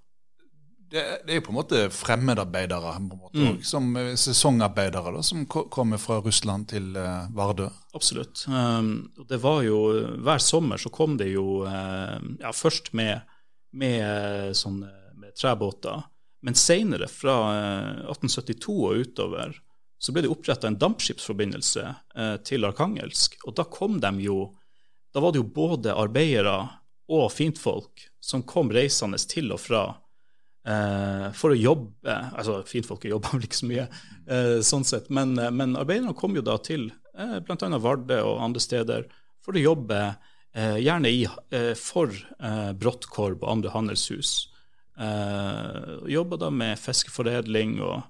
[0.90, 3.58] Det, det er på en måte fremmedarbeidere, på en måte, mm.
[3.62, 7.68] som eh, sesongarbeidere da, som kommer fra Russland til uh, Vardø.
[7.94, 8.42] Absolutt.
[8.50, 9.78] Um, det var jo,
[10.18, 13.22] Hver sommer så kom det jo uh, ja, først med,
[13.70, 14.82] med, sånn,
[15.14, 16.02] med trebåter,
[16.42, 19.54] men senere, fra uh, 1872 og utover,
[20.02, 21.82] så ble det oppretta en dampskipsforbindelse
[22.48, 23.34] til Arkangelsk.
[23.44, 24.54] Og da kom de jo
[25.12, 26.54] Da var det jo både arbeidere
[27.10, 29.82] og fintfolk som kom reisende til og fra
[30.62, 32.16] for å jobbe.
[32.36, 33.86] Altså, Finfolket jobba vel ikke så mye,
[34.28, 37.70] eh, sånn sett, men, eh, men, arbeiderne kom jo da til eh, bl.a.
[37.80, 39.08] Vardø og andre steder
[39.40, 40.02] for å jobbe,
[40.52, 41.24] eh, gjerne i,
[41.56, 44.46] eh, for eh, Brottkorb og andre handelshus.
[45.00, 48.02] Uh, jobba da med fiskeforedling og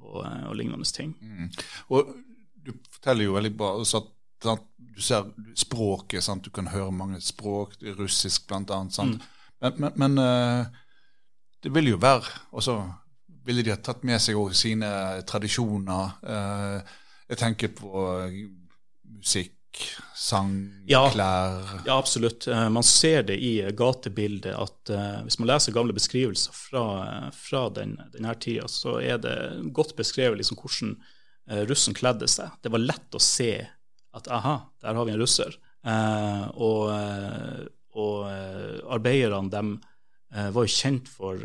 [0.00, 1.14] og, eh, og lignende ting.
[1.20, 1.50] Mm.
[1.88, 2.16] Og
[2.60, 6.44] Du forteller jo veldig bra så at du ser språket, sant?
[6.44, 8.82] du kan høre mange språk, russisk bl.a.
[8.84, 9.14] Mm.
[9.60, 10.66] Men, men, men uh,
[11.62, 12.24] det vil jo være
[12.56, 12.78] også
[13.46, 14.88] Ville de ha tatt med seg også sine
[15.26, 16.10] tradisjoner?
[16.22, 16.80] Uh,
[17.30, 17.88] jeg tenker på
[19.20, 19.56] musikk
[20.14, 20.50] sang,
[20.90, 21.08] Ja.
[21.10, 22.46] klær Ja, absolutt.
[22.48, 27.30] Eh, Man ser det i gatebildet at eh, hvis man leser gamle beskrivelser fra, eh,
[27.32, 30.96] fra den, denne tida, så er det godt beskrevet liksom hvordan
[31.48, 32.50] eh, russen kledde seg.
[32.62, 33.52] Det var lett å se
[34.12, 35.54] at aha, der har vi en russer.
[35.86, 39.86] Eh, og eh, og eh, arbeiderne dem eh,
[40.30, 41.40] var jo kjent for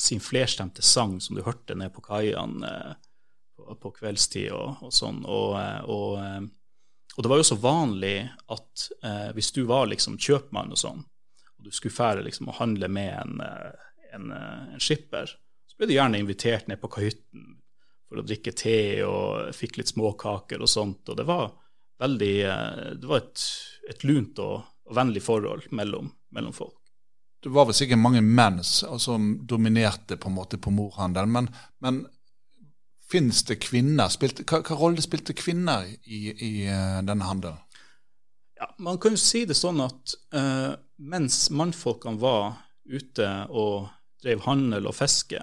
[0.00, 2.94] sin flerstemte sang som du hørte ned på kaiene eh,
[3.80, 5.20] på, kveldstid og, og sånn.
[5.28, 6.40] Og, eh, og, eh,
[7.16, 8.16] og det var jo så vanlig
[8.54, 12.56] at eh, hvis du var liksom kjøpmann og sånn, og du skulle fære liksom og
[12.62, 15.36] handle med en, eh, en, eh, en skipper,
[15.68, 17.56] så ble du gjerne invitert ned på kahytten
[18.08, 21.04] for å drikke te og fikk litt småkaker og sånt.
[21.12, 21.50] Og det var
[22.00, 23.46] veldig eh, Det var et,
[23.92, 26.79] et lunt og, og vennlig forhold mellom, mellom folk.
[27.40, 31.48] Det var vel sikkert mange menn som dominerte på en måte på morhandelen, men,
[31.80, 32.02] men
[33.10, 34.10] fins det kvinner?
[34.12, 37.58] Spilte, hva, hva rolle spilte kvinner i, i eh, denne handelen?
[38.60, 43.88] Ja, man kan jo si det sånn at uh, mens mannfolkene var ute og
[44.20, 45.40] drev handel og fiske,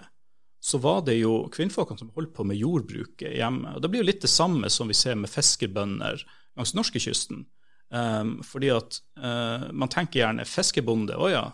[0.61, 3.73] så var det jo kvinnfolkene som holdt på med jordbruket hjemme.
[3.73, 6.21] Og Det blir jo litt det samme som vi ser med fiskerbønder
[6.57, 7.47] langs norskekysten.
[7.89, 11.17] Um, fordi at uh, man tenker gjerne fiskebonde.
[11.17, 11.45] Å ja,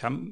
[0.00, 0.22] hvem,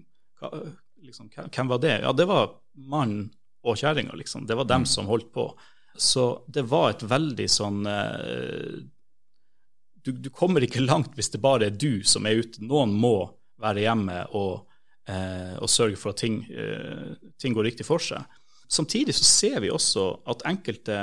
[1.02, 1.98] liksom, hvem, var det?
[2.04, 3.28] Ja, det var mannen
[3.60, 4.46] og kjerringa, liksom.
[4.48, 5.50] Det var dem som holdt på.
[5.96, 8.80] Så det var et veldig sånn eh,
[10.04, 12.62] du, du kommer ikke langt hvis det bare er du som er ute.
[12.64, 14.66] Noen må være hjemme og,
[15.10, 18.24] eh, og sørge for at ting, eh, ting går riktig for seg.
[18.70, 20.98] Samtidig så ser vi også at enkelte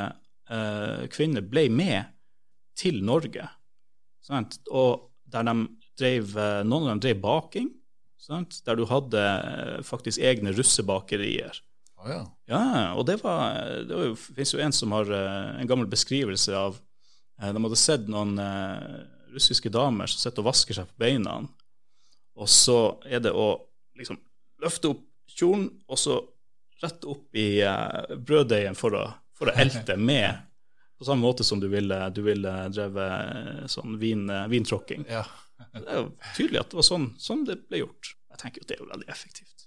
[0.50, 2.14] eh, kvinner ble med
[2.78, 3.46] til Norge.
[4.24, 4.60] Sant?
[4.72, 5.68] Og der de
[5.98, 6.34] drev,
[6.66, 7.72] noen av dem drev baking,
[8.28, 8.60] sant?
[8.66, 11.62] der du hadde eh, faktisk egne russebakerier.
[11.98, 12.22] Oh, ja.
[12.46, 12.64] Ja,
[12.94, 13.56] og det var
[13.88, 16.76] Det var jo, finnes jo en som har eh, en gammel beskrivelse av
[17.42, 18.38] eh, De hadde sett noen
[19.34, 21.40] russiske damer som sitter og vasker seg på beina,
[22.38, 23.50] og så er det å
[24.00, 24.18] liksom
[24.64, 25.04] løfte opp
[25.38, 26.16] kjolen, og så
[26.82, 27.60] rett opp i
[28.24, 29.04] brøddeigen for å,
[29.38, 30.40] for å elte med,
[30.98, 35.06] på samme måte som du ville, du ville drevet sånn vin, vintråkking.
[35.12, 35.26] ja.
[35.58, 38.14] Det er jo tydelig at det var sånn, sånn det ble gjort.
[38.38, 39.66] Jeg tenker at det er jo veldig effektivt.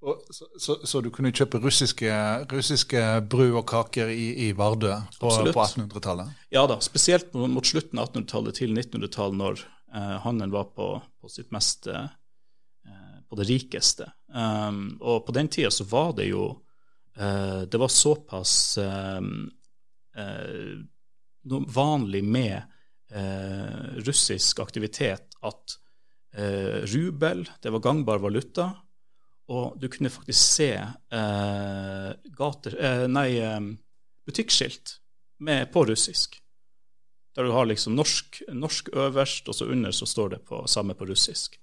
[0.00, 2.12] Og, så, så, så du kunne kjøpe russiske,
[2.52, 3.00] russiske
[3.32, 6.30] brød og kaker i, i Vardø på, på 1800-tallet?
[6.52, 11.32] Ja da, spesielt mot slutten av 1800-tallet til 1900-tallet, når eh, handelen var på, på
[11.32, 12.08] sitt mest eh,
[13.30, 14.10] på det rikeste.
[14.34, 16.44] Um, og på den tida så var det jo
[17.16, 19.50] eh, Det var såpass um,
[20.16, 20.82] eh,
[21.74, 22.56] vanlig med
[23.10, 25.76] eh, russisk aktivitet at
[26.36, 28.70] eh, rubel, det var gangbar valuta,
[29.50, 33.58] og du kunne faktisk se eh, gater, eh, nei, eh,
[34.26, 34.98] butikkskilt
[35.42, 36.38] med, på russisk.
[37.34, 40.94] Der du har liksom norsk, norsk øverst, og så under så står det på, samme
[40.94, 41.58] på russisk.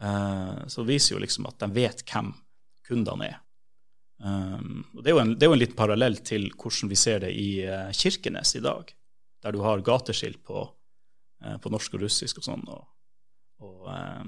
[0.00, 2.34] Eh, så det viser jo liksom at de vet hvem
[2.88, 3.40] kundene er.
[4.22, 7.24] Um, og det, er en, det er jo en liten parallell til hvordan vi ser
[7.24, 8.92] det i uh, Kirkenes i dag,
[9.42, 10.62] der du har gateskilt på,
[11.42, 12.62] uh, på norsk og russisk og sånn.
[12.70, 12.84] Og,
[13.62, 14.24] og, eh,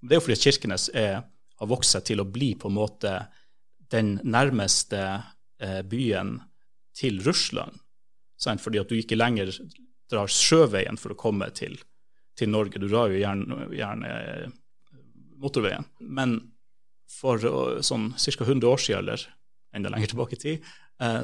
[0.00, 1.20] det er jo fordi Kirkenes er,
[1.60, 3.14] har vokst seg til å bli på en måte
[3.92, 5.02] den nærmeste
[5.60, 6.38] eh, byen
[6.96, 7.76] til Russland.
[8.40, 8.62] Sant?
[8.64, 9.52] Fordi at du ikke lenger
[10.10, 11.76] drar sjøveien for å komme til,
[12.38, 12.80] til Norge.
[12.80, 14.54] Du drar jo gjerne, gjerne eh,
[15.40, 15.86] motorveien.
[16.00, 16.38] Men
[17.10, 17.42] for
[17.84, 18.44] sånn ca.
[18.46, 19.26] 100 år siden, eller
[19.74, 20.68] enda lenger tilbake i tid,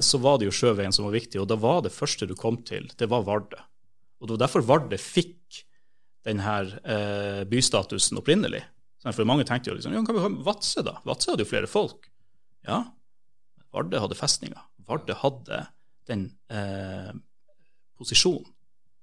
[0.03, 1.39] så var det jo sjøveien som var viktig.
[1.39, 3.61] Og da var det første du kom til, det var Vardø.
[4.19, 5.61] Og det var derfor Vardø fikk
[6.27, 8.65] denne eh, bystatusen opprinnelig.
[9.03, 10.99] Sånn, For mange tenkte jo liksom, ja, Vadsø, da?
[11.07, 12.09] Vadsø hadde jo flere folk.
[12.67, 12.83] Ja,
[13.77, 14.63] Vardø hadde festninger.
[14.89, 15.65] Vardø hadde
[16.09, 17.13] den eh,
[17.99, 18.47] posisjonen,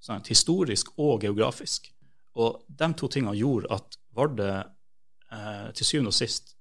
[0.03, 0.29] sant?
[0.31, 1.91] historisk og geografisk.
[2.39, 6.55] Og de to tingene gjorde at Vardø eh, til syvende og sist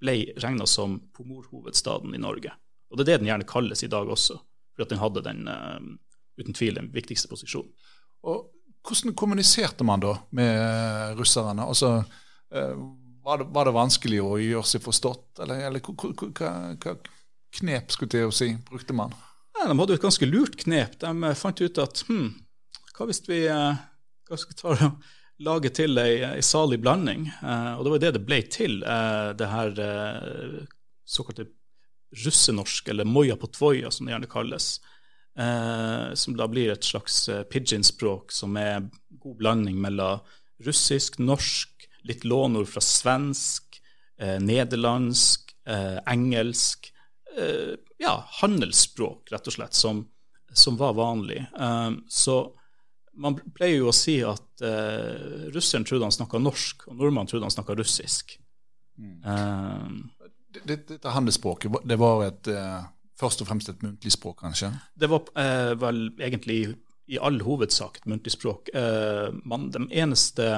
[0.00, 2.52] ble regna som pomorhovedstaden i Norge.
[2.90, 4.38] Og det er det den gjerne kalles i dag også,
[4.74, 5.90] for at den hadde den eh,
[6.40, 7.72] uten tvil den viktigste posisjonen.
[8.24, 8.48] Og
[8.84, 11.64] hvordan kommuniserte man da med russerne?
[11.64, 11.96] Altså,
[12.54, 12.74] eh,
[13.24, 16.96] var, det, var det vanskelig å gjøre seg forstått, eller, eller hva,
[17.54, 19.14] knep skulle jeg si, brukte man?
[19.54, 20.98] Ja, de hadde jo et ganske lurt knep.
[21.00, 22.30] De eh, fant ut at hm,
[22.94, 23.82] hva hvis vi eh,
[24.28, 24.90] hva skal ta
[25.48, 27.28] lage til ei, ei salig blanding?
[27.40, 30.58] Eh, og det var det det ble til, eh, det her eh,
[31.04, 31.48] såkalte
[32.24, 34.76] russenorsk, eller moja på tvoja, som det gjerne kalles.
[35.38, 38.84] Eh, som da blir et slags eh, pidgin-språk, som er
[39.18, 40.22] god blanding mellom
[40.62, 43.80] russisk, norsk, litt lånord fra svensk,
[44.20, 46.92] eh, nederlandsk, eh, engelsk.
[47.34, 50.04] Eh, ja, handelsspråk, rett og slett, som,
[50.52, 51.42] som var vanlig.
[51.58, 52.38] Eh, så
[53.18, 54.42] man pleier jo å si at
[55.54, 58.32] russeren trodde han snakka norsk, og nordmannen trodde han snakka russisk.
[58.98, 60.00] Mm.
[60.56, 62.50] Dette det, det handelsspråket, det var et,
[63.20, 64.72] først og fremst et muntlig språk, kanskje?
[64.94, 65.28] Det var
[65.80, 66.58] vel egentlig
[67.06, 68.70] i all hovedsak et muntlig språk.
[69.44, 70.48] man, de eneste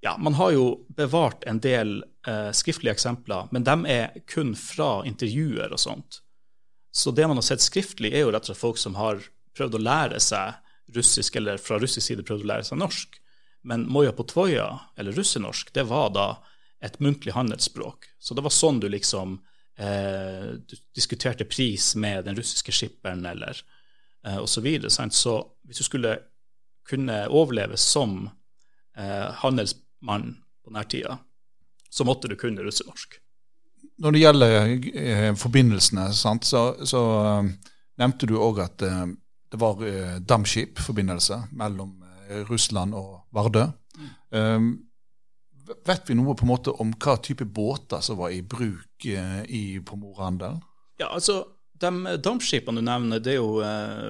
[0.00, 2.04] ja, man har jo bevart en del
[2.54, 6.20] skriftlige eksempler, men de er kun fra intervjuer og sånt.
[6.94, 9.20] Så det man har sett skriftlig, er jo rett og slett folk som har
[9.58, 13.18] prøvd å lære seg russisk, eller fra russisk side prøvd å lære seg norsk.
[13.68, 16.28] Men Moja på Tvoja, eller russenorsk, det var da
[16.80, 18.06] et muntlig handelsspråk.
[18.22, 19.40] Så det var sånn du liksom
[19.78, 20.56] eh,
[20.94, 23.60] diskuterte pris med den russiske skipperen, eller
[24.26, 24.66] eh, osv.
[24.88, 26.18] Så, så hvis du skulle
[26.88, 28.28] kunne overleve som
[28.96, 31.18] eh, handelsmann på denne tida,
[31.90, 33.20] så måtte du kunne russenorsk.
[33.98, 34.52] Når det gjelder
[34.94, 37.00] eh, forbindelsene, sant, så, så
[37.40, 39.08] uh, nevnte du òg at uh,
[39.50, 43.64] det var uh, dampskipforbindelse mellom uh, Russland og Vardø.
[43.98, 44.12] Mm.
[44.30, 44.68] Um,
[45.86, 49.62] vet vi noe på en måte om hva type båter som var i bruk i
[49.86, 50.60] Pomorhandelen?
[50.98, 51.42] Ja, altså,
[51.78, 53.60] de dampskipene du nevner, det er jo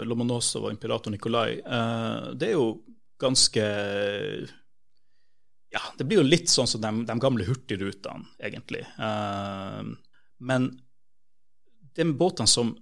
[0.08, 1.58] Lomonosov og Imperator Nikolai.
[2.38, 2.70] det er jo
[3.20, 3.66] ganske
[5.70, 8.84] ja, det blir jo litt sånn som de, de gamle hurtigrutene, egentlig.
[8.98, 9.82] Eh,
[10.38, 10.68] men
[11.98, 12.72] de båtene som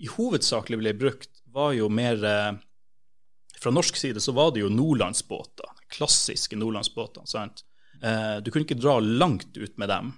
[0.00, 2.52] i hovedsakelig ble brukt, var jo mer eh,
[3.60, 7.22] Fra norsk side så var det jo nordlandsbåter, klassiske nordlandsbåter.
[7.30, 7.62] sant?
[8.02, 10.12] Uh, du kunne ikke dra langt ut med dem,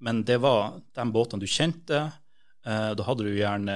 [0.00, 2.08] men det var de båtene du kjente.
[2.64, 3.74] da hadde du gjerne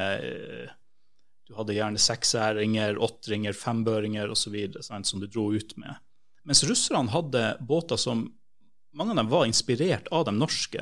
[1.45, 4.57] du hadde gjerne seksæringer, åtteringer, fembøringer osv.
[4.81, 5.97] som du dro ut med.
[6.45, 8.27] Mens russerne hadde båter som
[8.95, 10.79] Mange av dem var inspirert av de norske,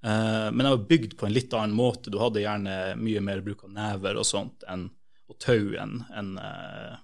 [0.00, 2.08] eh, men de var bygd på en litt annen måte.
[2.08, 4.86] Du hadde gjerne mye mer bruk av never og sånt enn,
[5.28, 6.94] og tau enn en, eh,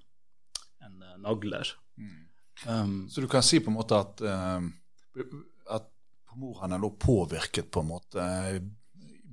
[0.81, 1.75] en, nagler.
[2.01, 2.17] Mm.
[2.65, 4.65] Um, Så du kan si på en måte at, uh,
[5.71, 5.87] at
[6.31, 8.25] pomorene lå påvirket på en måte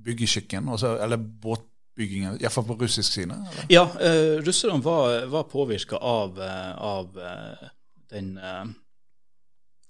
[0.04, 3.34] byggeskikken, eller båtbyggingen, iallfall på russisk side?
[3.34, 3.66] Eller?
[3.72, 6.40] Ja, uh, russerne var, var påvirka av,
[6.78, 7.68] av uh,
[8.10, 8.64] den, eh,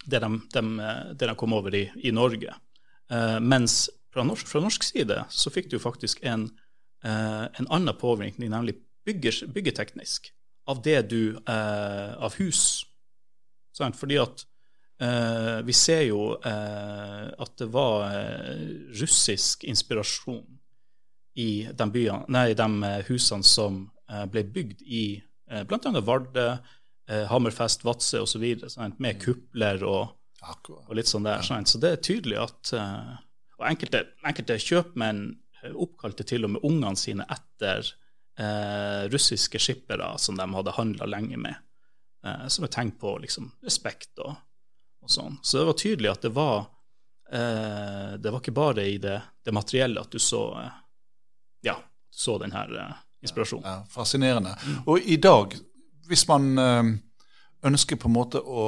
[0.05, 0.77] det, de, de,
[1.13, 2.55] det, de, kom over i, i Norge.
[3.13, 6.49] Uh, mens fra norsk, fra norsk, side så fikk du faktisk en,
[7.07, 10.33] uh, en annen påvirkning, nemlig bygger, byggeteknisk,
[10.69, 12.85] av det du Av hus.
[13.73, 13.97] Sant?
[13.97, 14.43] Fordi at
[14.99, 18.09] vi ser jo at det var
[18.99, 20.43] russisk inspirasjon
[21.39, 23.85] i de, byene, nei, de husene som
[24.33, 25.05] ble bygd i
[25.53, 25.93] uh, bl.a.
[26.03, 26.49] Vardø,
[27.09, 28.45] eh, Hammerfest, Vadsø osv.
[28.99, 29.21] Med mm.
[29.23, 30.15] kupler og,
[30.69, 31.43] og, litt sånn der.
[31.47, 31.71] Sant?
[31.71, 33.15] Så det er tydelig at eh,
[33.59, 35.23] Og enkelte, enkelte kjøpmenn
[35.63, 37.87] eh, oppkalte til og med ungene sine etter
[38.39, 41.65] eh, russiske skippere som de hadde handla lenge med.
[42.27, 44.37] Eh, som et tegn på liksom, respekt og,
[45.09, 45.39] og, sånn.
[45.43, 46.59] Så det var tydelig at det var
[47.33, 50.43] eh, Det var ikke bare i det, det materielle at du så
[51.65, 51.75] ja,
[52.13, 52.71] så den her
[53.25, 53.67] inspirasjonen.
[53.67, 54.53] Ja, fascinerende.
[54.87, 55.57] Og i dag
[56.09, 56.85] hvis man eh,
[57.69, 58.65] ønsker på en måte å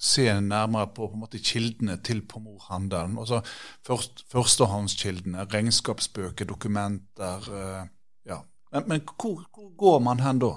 [0.00, 3.42] se nærmere på, på måte, kildene til pomorhandelen, altså
[3.86, 7.82] først, førstehåndskildene, regnskapsbøker, dokumenter eh,
[8.30, 8.40] ja.
[8.72, 10.54] Men, men hvor, hvor, går man hen da?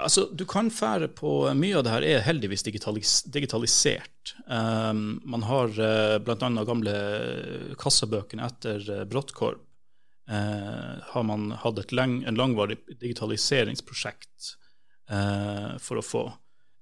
[0.00, 4.34] Altså, Du kan fære på Mye av det her er heldigvis digitalis digitalisert.
[4.46, 6.50] Um, man har uh, bl.a.
[6.66, 6.94] gamle
[7.80, 9.66] kassabøkene etter uh, Brottkorp.
[10.30, 14.52] Uh, har man hatt lang, en langvarig digitaliseringsprosjekt
[15.10, 16.20] uh, for å få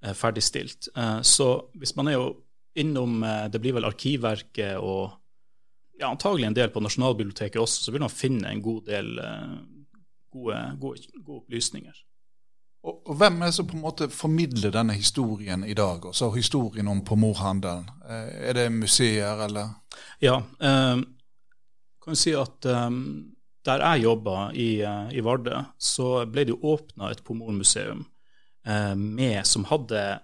[0.05, 0.91] eh, ferdigstilt.
[0.93, 1.47] Eh, så
[1.81, 2.27] hvis man er jo
[2.79, 5.17] innom Det blir vel Arkivverket og
[5.99, 9.09] ja, antagelig en del på Nasjonalbiblioteket også, så vil man finne en god del
[10.31, 11.97] gode, gode, gode opplysninger.
[12.83, 16.31] Og, og, Hvem er det som på en måte formidler denne historien i dag, altså
[16.37, 17.89] historien om pomorhandelen?
[18.09, 19.75] Er det museer, eller?
[20.23, 21.01] Ja, eh,
[22.05, 22.91] kan si at eh,
[23.67, 24.71] der jeg jobba i,
[25.13, 28.07] i Vardø, så ble det jo åpna et pomormuseum
[28.69, 30.21] Eh, med, som hadde,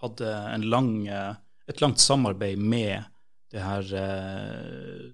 [0.00, 1.34] hadde lang, eh,
[1.66, 3.02] et langt samarbeid med
[3.50, 5.06] det her eh,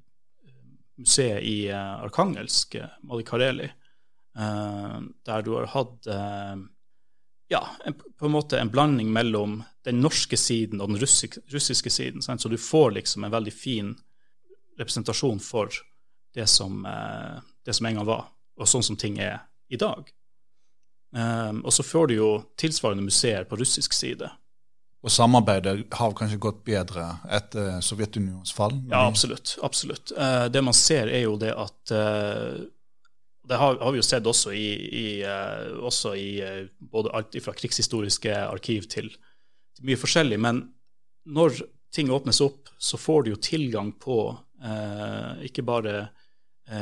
[0.99, 3.69] museet i Arkangelsk, Mali Kareli,
[4.37, 6.09] der du har hatt
[7.49, 9.55] ja, en, på en måte en blanding mellom
[9.87, 12.21] den norske siden og den russiske, russiske siden.
[12.21, 12.45] Sant?
[12.45, 13.95] Så du får liksom en veldig fin
[14.77, 15.73] representasjon for
[16.37, 16.85] det som,
[17.65, 18.29] det som en gang var,
[18.61, 19.39] og sånn som ting er
[19.73, 20.05] i dag.
[21.17, 22.31] Um, og så får du jo
[22.61, 24.29] tilsvarende museer på russisk side.
[25.07, 28.75] Og samarbeidet har kanskje gått bedre etter Sovjetunionens fall?
[28.91, 29.55] Ja, absolutt.
[29.63, 30.13] absolutt.
[30.17, 32.67] Uh, det man ser, er jo det at uh,
[33.49, 34.67] Det har, har, vi jo sett også i,
[35.01, 40.39] i, uh, også i uh, både alt fra krigshistoriske arkiv til, til, mye forskjellig.
[40.43, 40.65] Men
[41.31, 41.61] når
[41.95, 46.09] ting åpnes opp, så får du jo tilgang på uh, ikke bare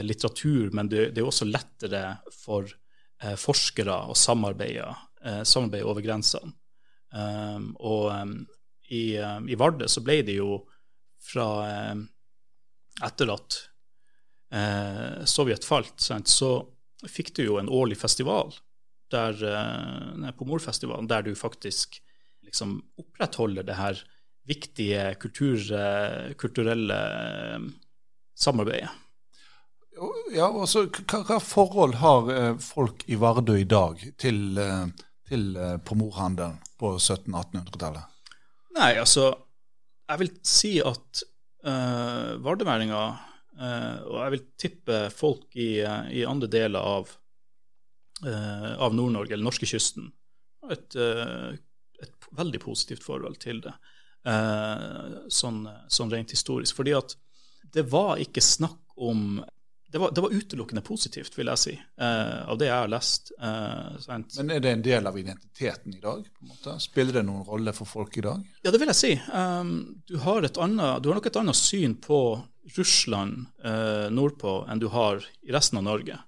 [0.01, 2.71] litteratur, men det, det, er også lettere for
[3.37, 4.87] forskere å samarbeide,
[5.45, 6.55] samarbeide over grensene.
[7.13, 8.33] Um, og um,
[8.89, 10.57] i, i, Vardø så ble det jo
[11.21, 11.45] fra
[13.05, 13.59] Etter at
[14.55, 16.57] eh, Sovjet falt, sant, så
[17.11, 18.55] fikk du jo en årlig festival
[19.13, 22.01] der, eh, på Morfestivalen, der du faktisk
[22.45, 24.03] liksom opprettholder det her
[24.49, 27.01] viktige kultur, eh, kulturelle
[27.55, 27.67] eh,
[28.37, 28.91] samarbeidet.
[30.35, 34.59] Ja, også, hva, hva, forhold har eh, folk i Vardø i dag til,
[35.29, 35.45] til
[35.87, 38.11] pomorhandelen på 1700-1800-tallet?
[38.75, 39.31] Nei, altså,
[40.11, 41.23] jeg vil si at
[41.65, 47.13] uh, vardøværinger Uh, og jeg vil tippe folk i, uh, i andre deler av,
[48.25, 50.09] uh, av Nord-Norge, eller norskekysten,
[50.65, 50.97] har et,
[52.01, 53.75] et veldig positivt forhold til det,
[54.25, 55.59] sånn,
[55.93, 56.79] sånn, rent historisk.
[56.79, 57.13] Fordi at
[57.77, 59.43] det var ikke snakk om
[59.95, 63.31] det var, det var, utelukkende positivt, vil jeg si, eh, av det jeg har lest.
[63.39, 64.09] Eh,
[64.41, 66.25] Men er det en del av identiteten i dag?
[66.25, 66.75] på en måte?
[66.83, 68.41] Spiller det noen rolle for folk i dag?
[68.65, 69.13] Ja, det vil jeg si.
[69.31, 72.19] Um, du, har annet, du, har nok et annet syn på
[72.77, 76.19] Russland eh, nordpå enn du har i resten av Norge.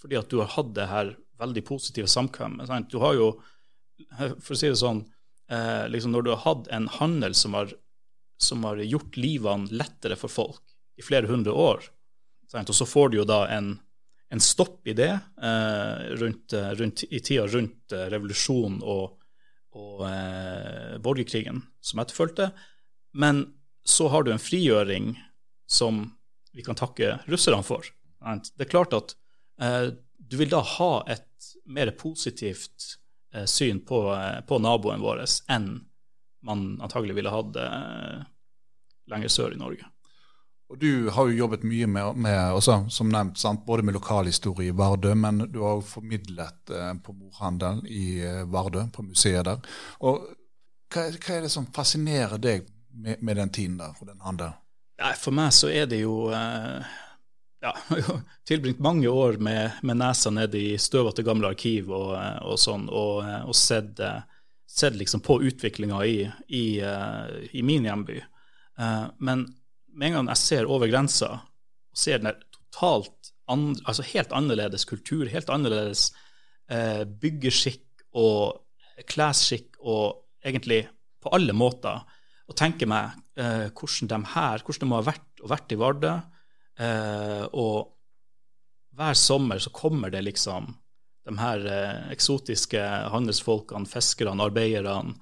[0.00, 2.70] Fordi at du har hatt det her veldig positive samkvemmet.
[2.92, 3.30] Du har jo,
[4.16, 5.02] for å si det sånn,
[5.52, 7.72] eh, liksom når du har hatt en handel som har,
[8.40, 11.88] som har gjort livene lettere for folk i flere hundre år,
[12.50, 12.70] Sant?
[12.70, 13.74] Og så får du jo da en,
[14.30, 19.16] en stopp i det eh, rundt, eh, rundt, i tida rundt eh, revolusjonen og,
[19.76, 22.50] og eh, borgerkrigen som etterfulgte.
[23.18, 23.46] Men
[23.86, 25.14] så har du en frigjøring
[25.66, 26.04] som
[26.52, 27.86] vi kan takke russerne for.
[28.56, 29.16] Det er klart at
[29.60, 32.96] eh, du vil da ha et mer positivt
[33.34, 34.00] eh, syn på,
[34.48, 35.68] på, naboen vår enn
[36.46, 37.56] man antagelig ville hatt
[39.10, 39.88] lenger sør i Norge.
[40.68, 44.72] Og Du har jo jobbet mye med, med også, som nevnt, sant, både med lokalhistorie
[44.72, 49.46] i Vardø, men du har jo formidlet eh, på morhandelen i eh, Vardø, på museet
[49.46, 49.62] der.
[50.02, 50.24] Og
[50.90, 54.58] hva, hva, er det som fascinerer deg med, med den tiden der, og den handelen?
[54.96, 56.94] Nei, For meg så er det jo eh,
[57.64, 57.72] ja,
[58.48, 62.88] tilbringt mange år med, med nesa nede i støvete gamle arkiv og, eh, og sånn,
[62.88, 64.00] og, eh, og sett,
[64.66, 66.16] sett, liksom på utviklinga i,
[66.48, 66.64] i,
[67.52, 68.18] i, min hjemby.
[69.24, 69.46] Men
[69.96, 74.84] med en gang jeg ser over grensa og ser den totalt andre, altså helt annerledes
[74.84, 76.10] kultur, helt annerledes
[77.22, 80.82] byggeskikk og klesskikk og egentlig
[81.24, 82.02] på alle måter,
[82.46, 86.14] og tenker meg eh, hvordan de her, hvordan de ha vært og vært i Vardø.
[86.78, 87.92] Eh, og
[88.96, 90.70] hver sommer så kommer det liksom
[91.26, 92.82] de her eh, eksotiske
[93.12, 95.16] handelsfolkene, fiskerne, arbeiderne,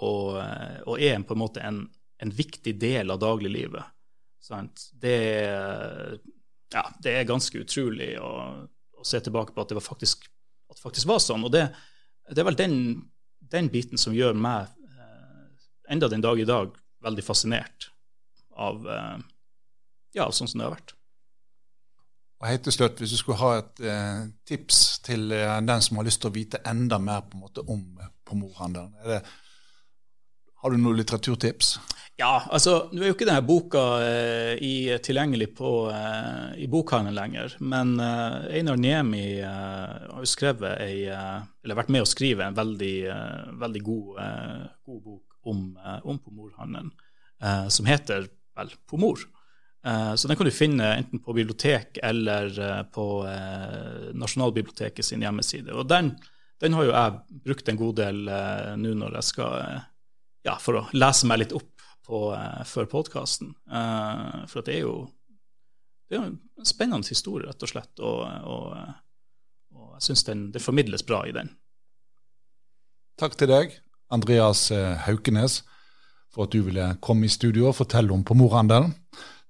[0.00, 1.82] og, eh, og, er på en måte en,
[2.20, 3.96] en viktig del av dagliglivet.
[4.98, 5.16] Det,
[6.72, 8.30] ja, det, er ganske utrolig å,
[8.96, 10.24] å, se tilbake på at det, faktisk,
[10.70, 11.44] at det faktisk, var sånn.
[11.46, 11.68] Og det,
[12.32, 12.78] det er vel den,
[13.52, 14.72] den, biten som gjør meg,
[15.90, 16.72] enda den dag i dag,
[17.04, 17.90] veldig fascinert
[18.60, 19.20] av eh,
[20.18, 20.96] ja, sånn som det har vært.
[22.40, 26.00] Og helt til slutt, Hvis du skulle ha et eh, tips til eh, den som
[26.00, 27.84] har lyst til å vite enda mer på en måte om
[28.24, 29.24] pomorhandelen,
[30.60, 31.78] har du noen litteraturtips?
[32.20, 37.16] Ja, altså, nå er jo ikke denne boka eh, i, tilgjengelig på, eh, i bokhandelen
[37.16, 42.10] lenger, men eh, Einar Niemi eh, har jo skrevet ei, eh, eller vært med å
[42.10, 44.20] skrive en veldig, eh, veldig god,
[44.84, 46.90] god, bok om, om pomorhandelen,
[47.72, 48.26] som heter
[48.58, 49.22] vel Pomor.
[50.16, 52.52] så den kan du finne enten på bibliotek eller
[52.92, 53.06] på
[54.12, 55.72] Nasjonalbiblioteket sin hjemmeside.
[55.72, 56.10] Og den,
[56.60, 58.20] den, har jo jeg brukt en god del
[58.82, 59.56] nå når jeg skal
[60.44, 62.20] ja, for å lese meg litt opp på,
[62.68, 63.54] før podkasten.
[64.52, 65.08] For det er jo
[66.10, 68.72] det er en spennende historie, rett og slett, og, og,
[69.78, 71.52] og jeg syns det formidles bra i den.
[73.20, 73.76] Takk til deg,
[74.10, 75.62] Andreas eh, Haukenes,
[76.30, 78.92] for at du ville komme i studio og fortelle om på morhandelen.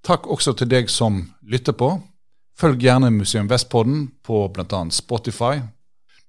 [0.07, 1.91] Takk også til deg som lytter på.
[2.57, 4.81] Følg gjerne Museum Vestpodden på bl.a.
[4.93, 5.61] Spotify.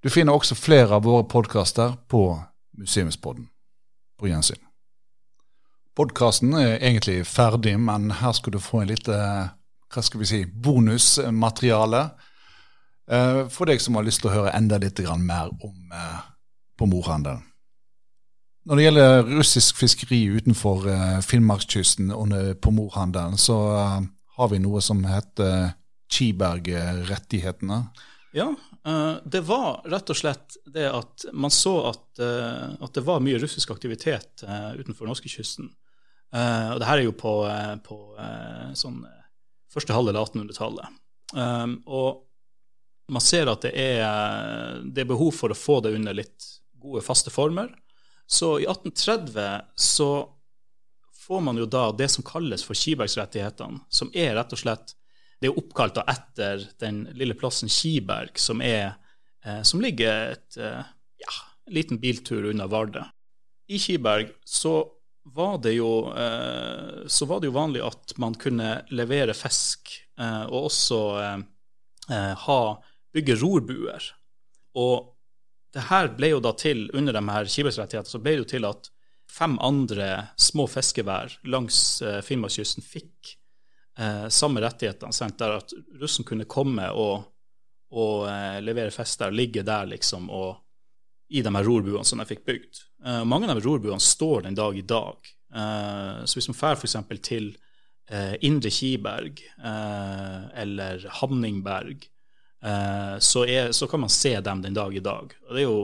[0.04, 2.26] Du finner også flere av våre podkaster på
[2.80, 3.48] Museumspodden.
[4.20, 4.60] På gjensyn.
[5.96, 9.18] Podkasten er egentlig ferdig, men her skal du få en lite
[9.92, 12.02] hva skal vi si, bonusmateriale
[13.12, 16.20] eh, for deg som har lyst til å høre enda litt mer om eh,
[16.80, 17.44] på morhandelen.
[18.70, 23.58] Når det gjelder russisk fiskeri utenfor eh, Finnmarkskysten under pomorhandelen, så
[24.38, 25.72] har vi noe som heter
[26.12, 27.80] Kiberg-rettighetene.
[28.38, 28.52] Ja,
[28.88, 33.40] uh, det var rett og slett det at man så at, at det var mye
[33.42, 34.44] russisk aktivitet
[34.78, 35.68] utenfor norskekysten.
[36.32, 37.34] og det her er jo på,
[37.84, 37.98] på
[38.78, 39.02] sånn
[39.72, 41.00] første halvdel av 1800-tallet.
[41.36, 46.16] Um, og man ser at det er, det er behov for å få det under
[46.16, 46.48] litt
[46.82, 47.72] gode, faste former.
[48.32, 50.12] Så i 1830 så
[51.28, 54.96] får man jo da det som kalles for Kibergsrettighetene, som er rett og slett
[55.42, 58.94] det er oppkalt etter den lille plassen Kiberg, som, er,
[59.44, 60.84] eh, som ligger et, eh,
[61.24, 63.02] ja, en liten biltur unna Vardø.
[63.68, 64.76] I Kiberg så
[65.34, 70.44] var, det jo, eh, så var det jo vanlig at man kunne levere fisk, eh,
[70.46, 71.38] og også eh,
[72.14, 72.62] eh, ha,
[73.14, 74.12] bygge rorbuer.
[74.78, 75.10] Og
[75.72, 78.68] det her ble jo da til, under de her skipsrettighetene, så ble det jo til
[78.68, 78.90] at
[79.32, 80.10] fem andre
[80.40, 83.38] små fiskevær langs Finnmarkskysten fikk
[83.98, 85.40] eh, samme rettighetene, sant?
[85.40, 87.24] der at russen kunne komme og,
[87.96, 90.60] og eh, levere fester, ligge der liksom og
[91.32, 92.84] i de her rorbuene som de fikk bygd.
[93.06, 95.34] Eh, mange av de rorbuene står den dag i dag.
[95.56, 96.98] Eh, så hvis man drar f.eks.
[97.24, 97.54] til
[98.12, 102.08] eh, Indre Kiberg eh, eller Hamningberg,
[102.62, 105.32] så, er, så, kan man se dem den dag i dag.
[105.48, 105.80] Og det er jo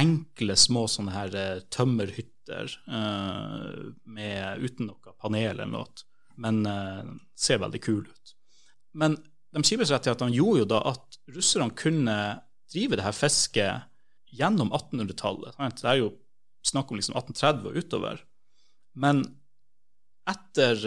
[0.00, 1.34] enkle, små sånne her
[1.68, 5.90] tømmerhytter med, uten noe panel eller noe
[6.40, 6.62] men
[7.36, 8.32] ser veldig kul ut.
[8.96, 9.18] Men
[9.52, 12.16] de skipsrettighetene gjorde jo da at russerne kunne
[12.70, 13.86] drive det her fisket
[14.30, 15.58] gjennom 1800-tallet.
[15.58, 16.12] Det er jo
[16.66, 18.22] snakk om liksom 1830 og utover.
[18.94, 19.24] Men
[20.30, 20.84] etter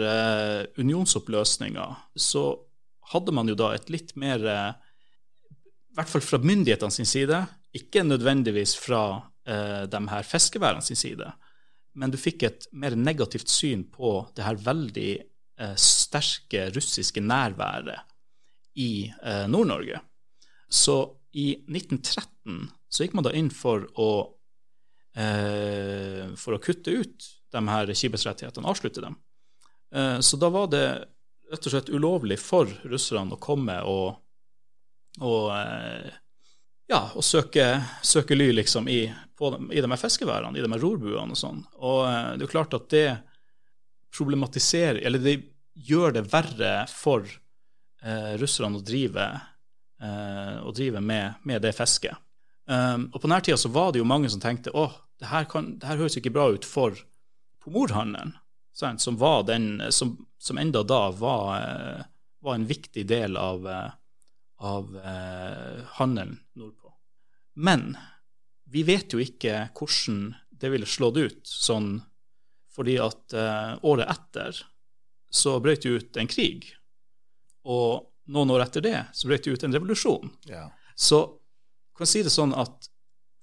[0.80, 1.86] unionsoppløsninga
[2.16, 2.46] så
[3.12, 4.40] hadde man jo da et litt mer
[5.94, 7.38] I hvert fall fra myndighetene sin side,
[7.74, 9.04] ikke nødvendigvis fra
[9.46, 11.28] eh, de her fiskeværene sin side,
[11.94, 15.12] men du fikk et mer negativt syn på det her veldig
[15.54, 18.00] Eh, sterke russiske nærværet
[18.82, 20.00] i eh, Nord-Norge.
[20.66, 20.96] Så
[21.30, 24.08] i 1913 så gikk man da inn for å,
[25.14, 29.20] eh, for å kutte ut de her kibesrettighetene, avslutte dem.
[29.94, 30.86] så da var det
[31.52, 34.23] rett og slett ulovlig for russerne å komme og,
[35.20, 35.50] og
[36.90, 37.66] ja, og søke,
[38.02, 39.06] søke ly liksom i,
[39.38, 41.62] på, i de her fiskeværene, i de her rorbuene og sånn.
[41.78, 43.06] Og det er jo klart at det
[44.14, 45.32] problematiserer Eller det
[45.74, 49.24] gjør det verre for eh, russerne å drive,
[50.02, 52.20] eh, å drive med, med, det fisket.
[52.64, 55.44] Um, og på denne tida så var det jo mange som tenkte åh, det her,
[55.50, 56.96] det her høres ikke bra ut for
[57.64, 58.32] pomorhandelen,
[58.74, 62.06] som, var den, som, som enda da var, eh,
[62.42, 63.92] var, en viktig del av, eh,
[64.64, 66.92] av eh, handelen nordpå.
[67.54, 67.92] Men
[68.64, 71.98] vi vet jo ikke hvordan det ville slått ut sånn
[72.74, 74.64] fordi at eh, året etter
[75.30, 76.66] så brøt det ut en krig.
[77.70, 80.32] Og noen år etter det så brøt det ut en revolusjon.
[80.50, 80.66] Ja.
[80.96, 81.20] Så
[81.94, 82.88] kan si det sånn at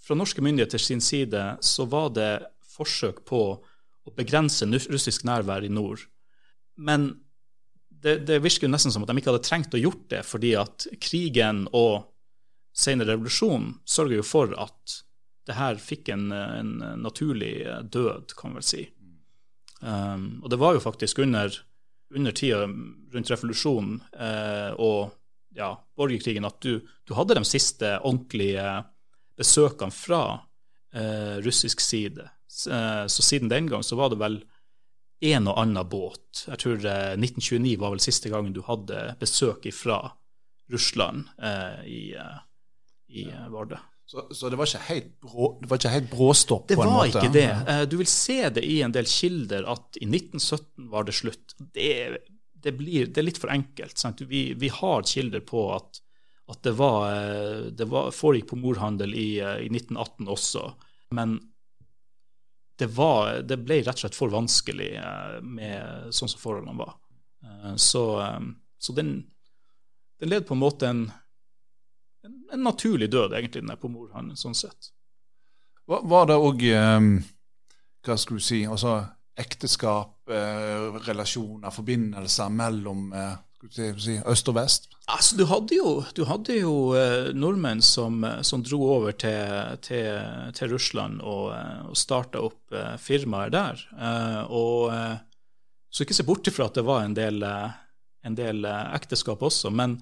[0.02, 2.32] fra norske myndigheter sin side så var det
[2.74, 6.02] forsøk på å begrense russisk nærvær i nord.
[6.76, 7.12] Men
[8.02, 10.56] det, det virker jo nesten som at de ikke hadde trengt å gjort det, fordi
[10.60, 12.08] at krigen og
[12.74, 15.02] senere revolusjon sørger jo for at
[15.50, 17.56] det her fikk en, en naturlig
[17.92, 18.86] død, kan man vel si.
[19.82, 21.56] Um, og det var jo faktisk under,
[22.14, 25.16] under tida rundt revolusjonen uh, og
[25.58, 28.62] ja, borgerkrigen at du, du, hadde de siste ordentlige
[29.40, 32.30] besøkene fra uh, russisk side.
[32.70, 34.40] Uh, så siden den gang så var det vel
[35.22, 36.46] en og annen båt.
[36.48, 40.00] Jeg tror 1929 var vel siste gangen du hadde besøk fra
[40.72, 41.28] Russland
[41.86, 42.16] i,
[43.14, 43.78] i Vardø.
[44.12, 46.66] Så, så, det var ikke helt, brå, det var ikke helt bråstopp?
[46.68, 47.48] Det var ikke det.
[47.72, 51.54] Eh, du vil se det i en del kilder at i 1917 var det slutt.
[51.56, 51.94] Det,
[52.52, 54.04] det, blir, det er litt for enkelt.
[54.28, 56.02] Vi, vi, har kilder på at,
[56.52, 60.66] at det, var, eh, det var, foregikk på morhandel i, eh, i 1918 også.
[61.16, 61.38] Men
[62.82, 64.92] det, var, det, ble rett og slett for vanskelig
[65.46, 66.96] med sånn som forholdene var.
[67.80, 68.04] Så,
[68.82, 69.12] så den,
[70.22, 71.04] den led på en måte en
[72.24, 74.92] en, en naturlig død, egentlig, den på morhandelen, sånn sett.
[75.90, 77.00] Var, var det òg eh,
[78.06, 79.00] Hva skal du si altså
[79.42, 83.34] ekteskap, eh, relasjoner, forbindelser mellom eh,
[83.70, 84.88] si, øst og vest?
[85.12, 90.24] Altså, du hadde jo, du hadde jo eh, nordmenn som, som, dro over til, til,
[90.58, 93.84] til Russland og, eh, og starta opp eh, firmaer der.
[93.98, 94.92] Eh, og
[95.92, 99.70] Så ikke se bort ifra at det var en del, en del ekteskap også.
[99.70, 100.00] men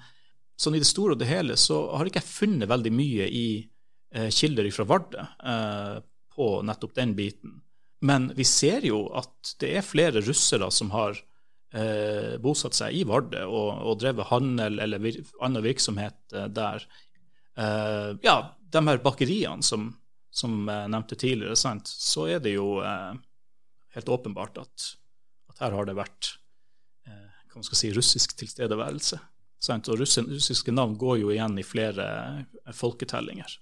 [0.60, 3.48] sånn i det store og det hele så har ikke jeg funnet veldig mye i
[4.14, 5.98] eh, kilder fra Vardø eh,
[6.36, 7.60] på nettopp den biten.
[8.06, 11.20] Men vi ser jo at det er flere russere som har
[11.74, 16.86] eh, bosatt seg i Vardø og, og drevet handel eller vir annen virksomhet eh, der.
[17.60, 18.38] Eh, ja,
[18.70, 19.90] de her bakeriene som,
[20.32, 21.90] som nevnte tidligere, sant?
[21.90, 23.16] så er det jo uh,
[23.96, 24.92] helt åpenbart at,
[25.50, 26.36] at, her har det vært
[27.50, 29.18] hva man skal si, russisk tilstedeværelse.
[29.60, 29.90] Sant?
[29.90, 32.06] Og russiske navn går jo igjen i flere
[32.78, 33.56] folketellinger.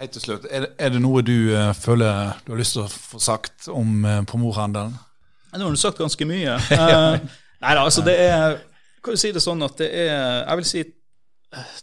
[0.00, 3.20] Helt til slutt, er er det noe du føler du har lyst til å få
[3.20, 4.96] sagt om uh, pomorhandelen?
[5.54, 6.56] Nå har du sagt ganske mye.
[6.76, 7.16] Uh,
[7.64, 8.58] nei da, altså det er
[9.00, 10.82] Kan du si det sånn at det er Jeg vil si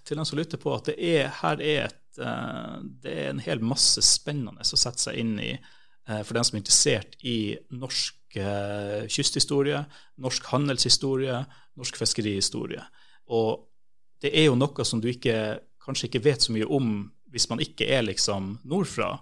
[0.06, 2.20] til den som lytter på, at det er, her er et
[3.02, 5.54] Det er en hel masse spennende å sette seg inn i
[6.04, 8.36] for den som er interessert i norsk
[9.08, 9.80] kysthistorie,
[10.20, 11.38] norsk handelshistorie,
[11.80, 12.84] norsk fiskerihistorie.
[13.32, 13.64] Og
[14.24, 15.36] det er jo noe som du ikke,
[15.84, 16.92] kanskje ikke vet så mye om
[17.34, 19.18] hvis man ikke er liksom nordfra.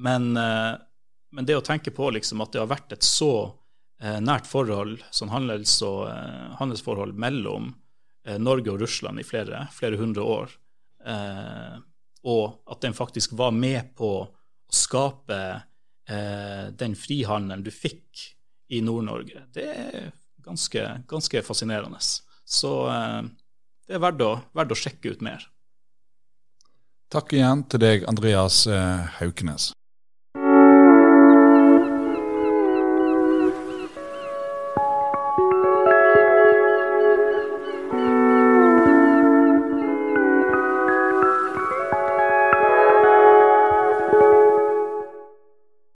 [0.00, 0.74] Men, eh,
[1.36, 3.50] men det å tenke på liksom at det har vært et så eh,
[4.00, 7.74] nært forhold, sånn handels og, eh, handelsforhold mellom
[8.40, 10.50] Norge og Russland i flere, flere hundre år,
[12.28, 14.26] og at den faktisk var med på å
[14.76, 15.38] skape
[16.04, 18.26] den frihandelen du fikk
[18.76, 20.10] i Nord-Norge, det er
[20.44, 21.96] ganske, ganske fascinerende.
[22.44, 22.74] Så
[23.88, 25.48] det er verdt å, verdt å sjekke ut mer.
[27.10, 29.72] Takk igjen til deg, Andreas eh, Haukenes.